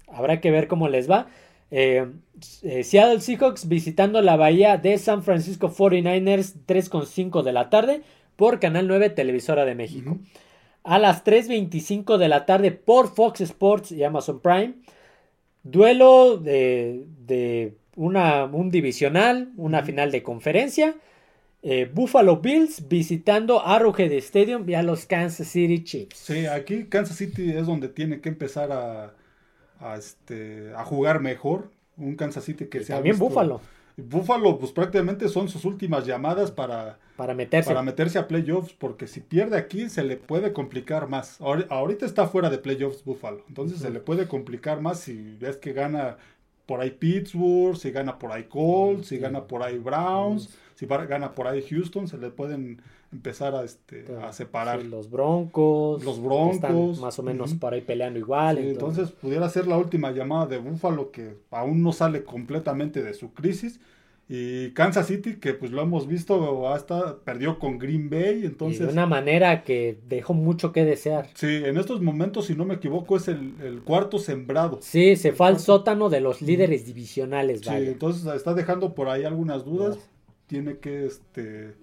[0.08, 1.28] habrá que ver cómo les va.
[1.76, 2.06] Eh,
[2.62, 8.04] eh, Seattle Seahawks visitando la bahía de San Francisco 49ers 3.5 de la tarde
[8.36, 10.20] por Canal 9 Televisora de México.
[10.84, 14.76] A las 3.25 de la tarde por Fox Sports y Amazon Prime.
[15.64, 20.94] Duelo de, de una, un divisional, una final de conferencia.
[21.64, 26.18] Eh, Buffalo Bills visitando Arrowhead Stadium y a los Kansas City Chiefs.
[26.18, 29.16] Sí, aquí Kansas City es donde tiene que empezar a,
[29.84, 31.70] a, este, a jugar mejor.
[31.98, 33.62] Un Kansas City que Y se ha también visto- Buffalo
[33.96, 37.70] Buffalo, pues prácticamente son sus últimas llamadas para, para meterse.
[37.70, 41.40] para meterse a playoffs, porque si pierde aquí se le puede complicar más.
[41.40, 45.58] Ahori- Ahorita está fuera de playoffs Buffalo, entonces se le puede complicar más si ves
[45.58, 46.18] que gana
[46.66, 51.34] por ahí Pittsburgh, si gana por ahí Colts, si gana por ahí Browns, si gana
[51.36, 52.82] por ahí Houston, se le pueden
[53.14, 54.82] empezar a, este, a separar.
[54.82, 56.04] Sí, los Broncos.
[56.04, 57.60] Los Broncos, Están más o menos ujú.
[57.60, 58.58] por ahí peleando igual.
[58.58, 63.14] Sí, entonces pudiera ser la última llamada de Buffalo que aún no sale completamente de
[63.14, 63.80] su crisis.
[64.30, 68.40] Y Kansas City, que pues lo hemos visto, hasta perdió con Green Bay.
[68.44, 71.28] y Entonces, de una manera que dejó mucho que desear.
[71.36, 74.80] sí, en estos momentos, si no me equivoco, es el, el cuarto sembrado.
[74.82, 77.90] Sí, se fue al sótano de los líderes divisionales, Sí, vaya.
[77.92, 79.96] entonces está dejando por ahí algunas dudas.
[79.96, 80.10] Dudas.
[80.48, 81.74] Tiene que este,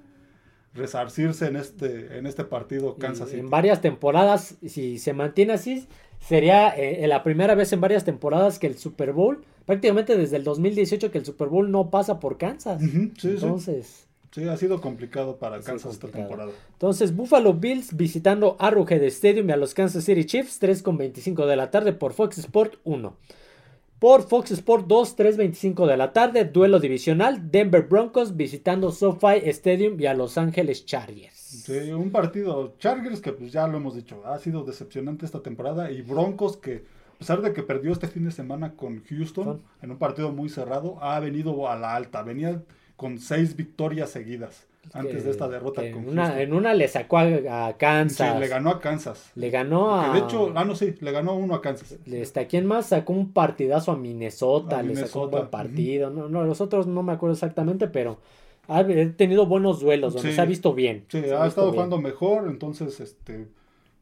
[0.75, 3.41] resarcirse en este, en este partido Y Kansas City.
[3.41, 5.87] En varias temporadas, si se mantiene así,
[6.21, 10.45] sería eh, la primera vez en varias temporadas que el Super Bowl, prácticamente desde el
[10.45, 12.83] 2018 que el Super Bowl no pasa por Kansas.
[12.83, 13.29] Ujú, sí, sí.
[13.31, 16.53] Entonces, Sí, ha sido complicado para Ha Kansas esta temporada.
[16.75, 21.73] entonces Buffalo Bills visitando Arrowhead Stadium y a los Kansas City Chiefs 3.25 de la
[21.73, 23.17] tarde por Fox Sport 1.
[24.01, 30.01] Por Fox Sport 2, 3.25 de la tarde, duelo divisional, Denver Broncos visitando SoFi Stadium
[30.01, 31.37] y a Los Ángeles Chargers.
[31.37, 35.91] Sí, un partido Chargers que pues ya lo hemos dicho, ha sido decepcionante esta temporada
[35.91, 36.83] y Broncos que
[37.15, 39.63] a pesar de que perdió este fin de semana con Houston Son.
[39.83, 42.63] en un partido muy cerrado, ha venido a la alta, venía
[42.97, 46.41] con seis victorias seguidas antes Que- de esta derrota con en, una, Houston.
[46.41, 48.41] en una le sacó a, a Sí, Kansas.
[48.41, 49.31] le ganó a Kansas.
[49.35, 50.13] Le ganó Que a.
[50.15, 51.97] de hecho, ah no sí, le ganó uno a Kansas.
[52.37, 54.79] ¿a quién más sacó un partidazo a Minnesota?
[54.79, 56.11] A le sacó un buen partido.
[56.11, 58.19] No, no, los otros no me acuerdo exactamente, pero
[58.69, 58.85] ha
[59.17, 60.35] tenido buenos duelos donde Sí.
[60.35, 61.05] se ha visto bien.
[61.09, 61.75] Sí, ha estado bien.
[61.75, 63.49] jugando mejor, entonces este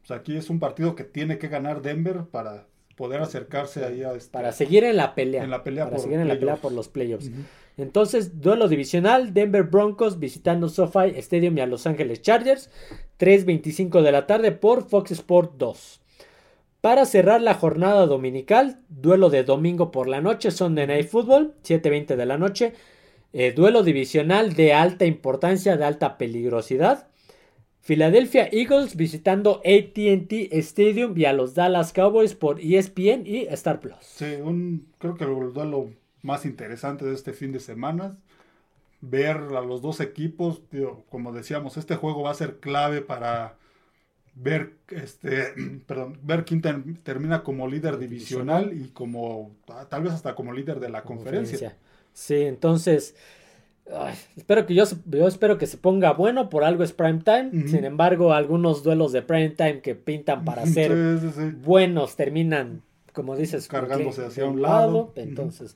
[0.07, 2.65] pues aquí es un partido que tiene que ganar Denver para
[2.99, 5.41] poder acercarse ahí a este Para seguir en la pelea.
[5.41, 7.31] en la pelea para por seguir en la pelea por los playoffs.
[7.77, 12.69] Entonces, duelo divisional, Denver Broncos visitando SoFi Stadium y a Los Ángeles Chargers,
[13.17, 16.01] 3.25 de la tarde por Fox Sport 2.
[16.81, 22.17] Para cerrar la jornada dominical, duelo de domingo por la noche, Sunday Night Football, 7.20
[22.17, 22.73] de la noche,
[23.31, 27.08] eh, duelo divisional de alta importancia, de alta peligrosidad.
[27.81, 33.95] Philadelphia Eagles visitando ATT Stadium y a los Dallas Cowboys por ESPN y Star Plus.
[34.01, 35.89] Sí, un, creo que el duelo
[36.21, 38.17] más interesante de este fin de semana.
[39.01, 40.61] Ver a los dos equipos,
[41.09, 43.55] como decíamos, este juego va a ser clave para
[44.35, 45.53] ver, este,
[45.87, 49.55] perdón, ver quién termina como líder divisional y como,
[49.89, 51.77] tal vez hasta como líder de la conferencia.
[52.13, 53.15] Sí, entonces,
[54.35, 57.67] espero que yo, yo espero que se ponga bueno, por algo es prime time.
[57.67, 60.91] Sin embargo, algunos duelos de prime time que pintan para ser
[61.61, 62.81] buenos terminan,
[63.13, 65.13] como dices, cargándose hacia un lado.
[65.15, 65.75] Entonces,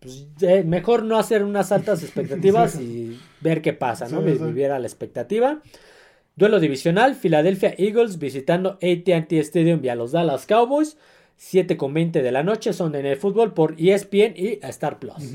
[0.00, 0.26] pues,
[0.64, 4.20] mejor no hacer unas altas expectativas y ver qué pasa, ¿no?
[4.22, 5.62] Vivir a la expectativa.
[6.34, 10.96] Duelo divisional, Philadelphia Eagles visitando AT&T Stadium y a los Dallas Cowboys.
[11.36, 15.34] 7 con 20 de la noche son en el fútbol por ESPN y Star Plus.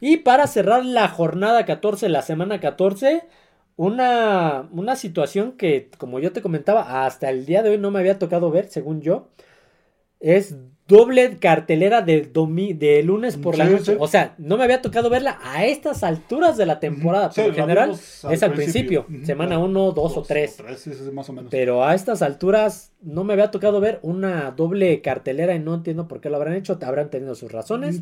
[0.00, 3.24] Y para cerrar la jornada 14, la semana 14,
[3.76, 8.00] una, una situación que, como yo te comentaba, hasta el día de hoy no me
[8.00, 9.28] había tocado ver, según yo,
[10.20, 10.56] es
[10.88, 12.30] doble cartelera de,
[12.74, 13.96] de lunes por la noche.
[14.00, 17.28] O sea, no me había tocado verla a estas alturas de la temporada.
[17.30, 17.92] Por general
[18.30, 20.56] es al principio, semana 1, 2 o 3.
[21.50, 26.08] Pero a estas alturas no me había tocado ver una doble cartelera y no entiendo
[26.08, 26.78] por qué lo habrán hecho.
[26.82, 28.00] Habrán tenido sus razones.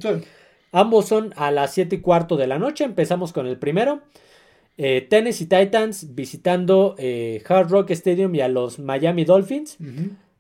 [0.76, 2.84] Ambos son a las 7 y cuarto de la noche.
[2.84, 4.02] Empezamos con el primero.
[4.76, 9.78] Eh, Tennessee Titans visitando eh, Hard Rock Stadium y a los Miami Dolphins.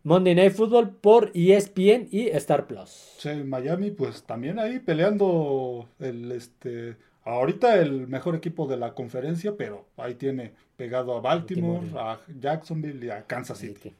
[0.02, 3.14] Monday Night Football por ESPN y Star Plus.
[3.16, 6.96] Sí, Miami, pues también ahí peleando el este.
[7.24, 13.06] Ahorita el mejor equipo de la conferencia, pero ahí tiene pegado a Baltimore, a Jacksonville
[13.06, 13.94] y a Kansas City.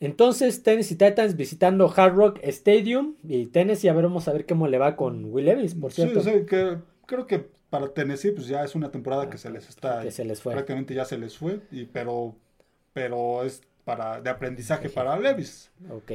[0.00, 4.66] Entonces, Tennessee Titans visitando Hard Rock Stadium y Tennessee, a ver, vamos a ver cómo
[4.66, 6.22] le va con Will Levis, por cierto.
[6.22, 9.68] Sí, sí, que creo que para Tennessee, pues ya es una temporada que se les
[9.68, 10.02] está.
[10.02, 10.54] Que se les fue.
[10.54, 12.34] Prácticamente ya se les fue, y, pero,
[12.94, 13.62] pero es
[14.22, 15.70] de aprendizaje para Levis.
[15.90, 16.12] Ok.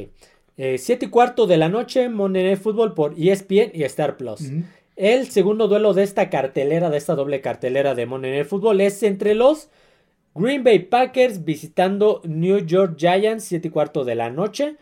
[0.58, 4.50] Eh, siete y cuarto de la noche, Monday Night Football por ESPN y Star Plus.
[4.96, 9.04] El segundo duelo de esta cartelera, de esta doble cartelera de Monday Night Football es
[9.04, 9.70] entre los
[10.36, 14.76] Green Bay Packers visitando New York Giants, siete y cuarto de la noche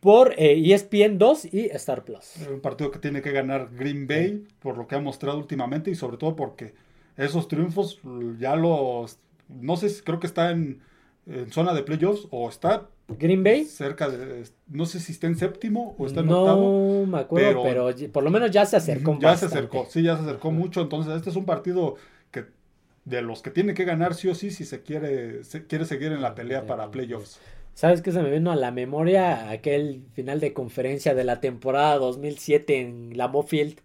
[0.00, 2.34] por ESPN eh, e 2 y Star Plus.
[2.50, 5.94] Un partido que tiene que ganar Green Bay por lo que ha mostrado últimamente y
[5.94, 6.74] sobre todo porque
[7.16, 8.00] esos triunfos
[8.38, 9.18] ya los,
[9.48, 10.80] no sé, creo que está en
[11.26, 15.36] en zona de playoffs o está Green Bay cerca de no sé si está en
[15.36, 17.00] séptimo o está en no octavo.
[17.00, 19.18] No me acuerdo, pero, por lo menos ya se acercó.
[19.20, 20.80] Ya se acercó, sí, ya se acercó mucho.
[20.80, 21.96] Entonces, este es un partido
[23.06, 26.12] de los que tiene que ganar sí o sí si se quiere, se quiere seguir
[26.12, 27.40] en la pelea para playoffs.
[27.72, 29.50] ¿Sabes qué se me vino a la memoria?
[29.50, 33.78] Aquel final de conferencia de la temporada 2007 en la Field,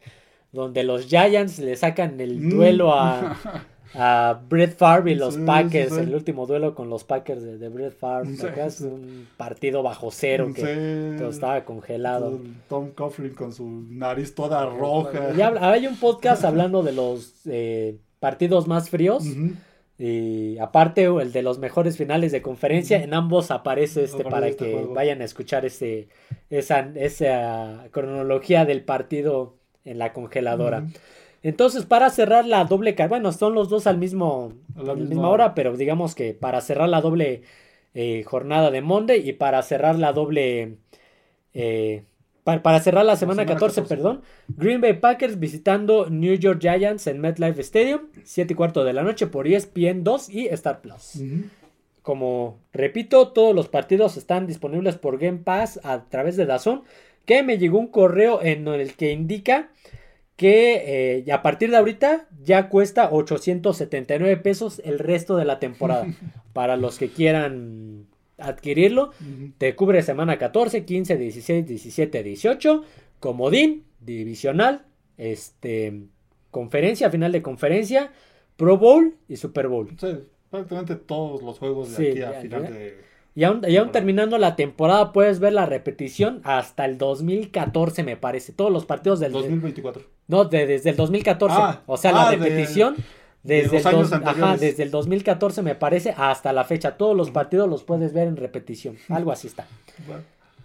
[0.51, 2.49] donde los Giants le sacan el mm.
[2.49, 3.37] duelo a,
[3.93, 8.31] a Brett Favre y los Packers, el último duelo con los Packers de, Brett Favre.
[8.65, 12.39] es un partido bajo cero que todo estaba congelado.
[12.69, 15.31] Tom Coughlin con su nariz toda roja.
[15.37, 19.25] Y hay un podcast hablando de los eh, partidos más fríos.
[19.97, 24.65] Y aparte el de los mejores finales de conferencia, en ambos aparece este para este
[24.65, 26.07] que vayan a escuchar ese,
[26.49, 30.87] esa, esa cronología del partido en la congeladora.
[31.43, 35.53] Entonces, para cerrar la doble, bueno, son los dos al mismo, a la, misma, hora,
[35.55, 37.41] pero digamos que para cerrar la doble
[37.93, 40.77] eh, jornada de Monday y para cerrar la doble,
[41.53, 42.05] eh,
[42.43, 47.61] para, cerrar la semana, 14, perdón, Green Bay Packers visitando New York Giants en MetLife
[47.61, 51.21] Stadium, 7 y cuarto de la noche por ESPN 2 y Star Plus.
[52.01, 56.83] Como repito, todos los partidos están disponibles por Game Pass a través de Dazón,
[57.25, 59.69] que me llegó un correo en el que indica
[60.35, 66.07] que eh, a partir de ahorita ya cuesta 879 pesos el resto de la temporada.
[66.53, 68.07] para los que quieran
[68.41, 69.11] adquirirlo,
[69.57, 72.83] te cubre semana 14, 15, 16, 17, 18,
[73.19, 74.85] comodín, divisional,
[75.17, 76.03] este,
[76.49, 78.11] conferencia, final de conferencia,
[78.57, 79.89] Pro Bowl y Super Bowl.
[80.49, 85.39] prácticamente todos los juegos de aquí a final de y aún, terminando la temporada puedes
[85.39, 88.51] ver la repetición hasta el 2014 me parece.
[88.51, 89.31] Todos los partidos del...
[89.31, 90.03] 2024.
[90.27, 91.55] No, desde el 2014.
[91.57, 92.95] Ah, o sea, la ah, repetición
[93.43, 96.97] desde, el desde el 2014 me parece hasta la fecha.
[96.97, 98.97] Todos los partidos los puedes ver en repetición.
[99.09, 99.67] Algo así está.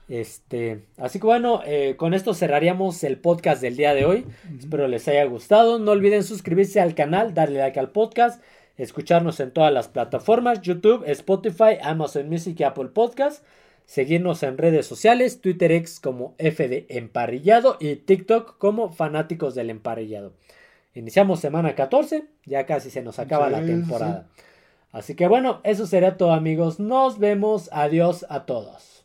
[0.08, 4.26] Este, así que bueno, eh, con esto cerraríamos el podcast del día de hoy.
[4.58, 5.78] Espero les haya gustado.
[5.78, 8.40] No olviden suscribirse al canal, darle like al podcast
[8.76, 13.44] escucharnos en todas las plataformas, YouTube, Spotify, Amazon Music y Apple Podcast,
[13.86, 20.32] seguirnos en redes sociales, Twitter X como FD Emparrillado y TikTok como Fanáticos del Emparrillado.
[20.96, 24.28] Iniciamos semana 14, ya casi se nos acaba la temporada.
[24.92, 28.95] Así que bueno, eso será todo amigos, nos vemos, adiós a todos.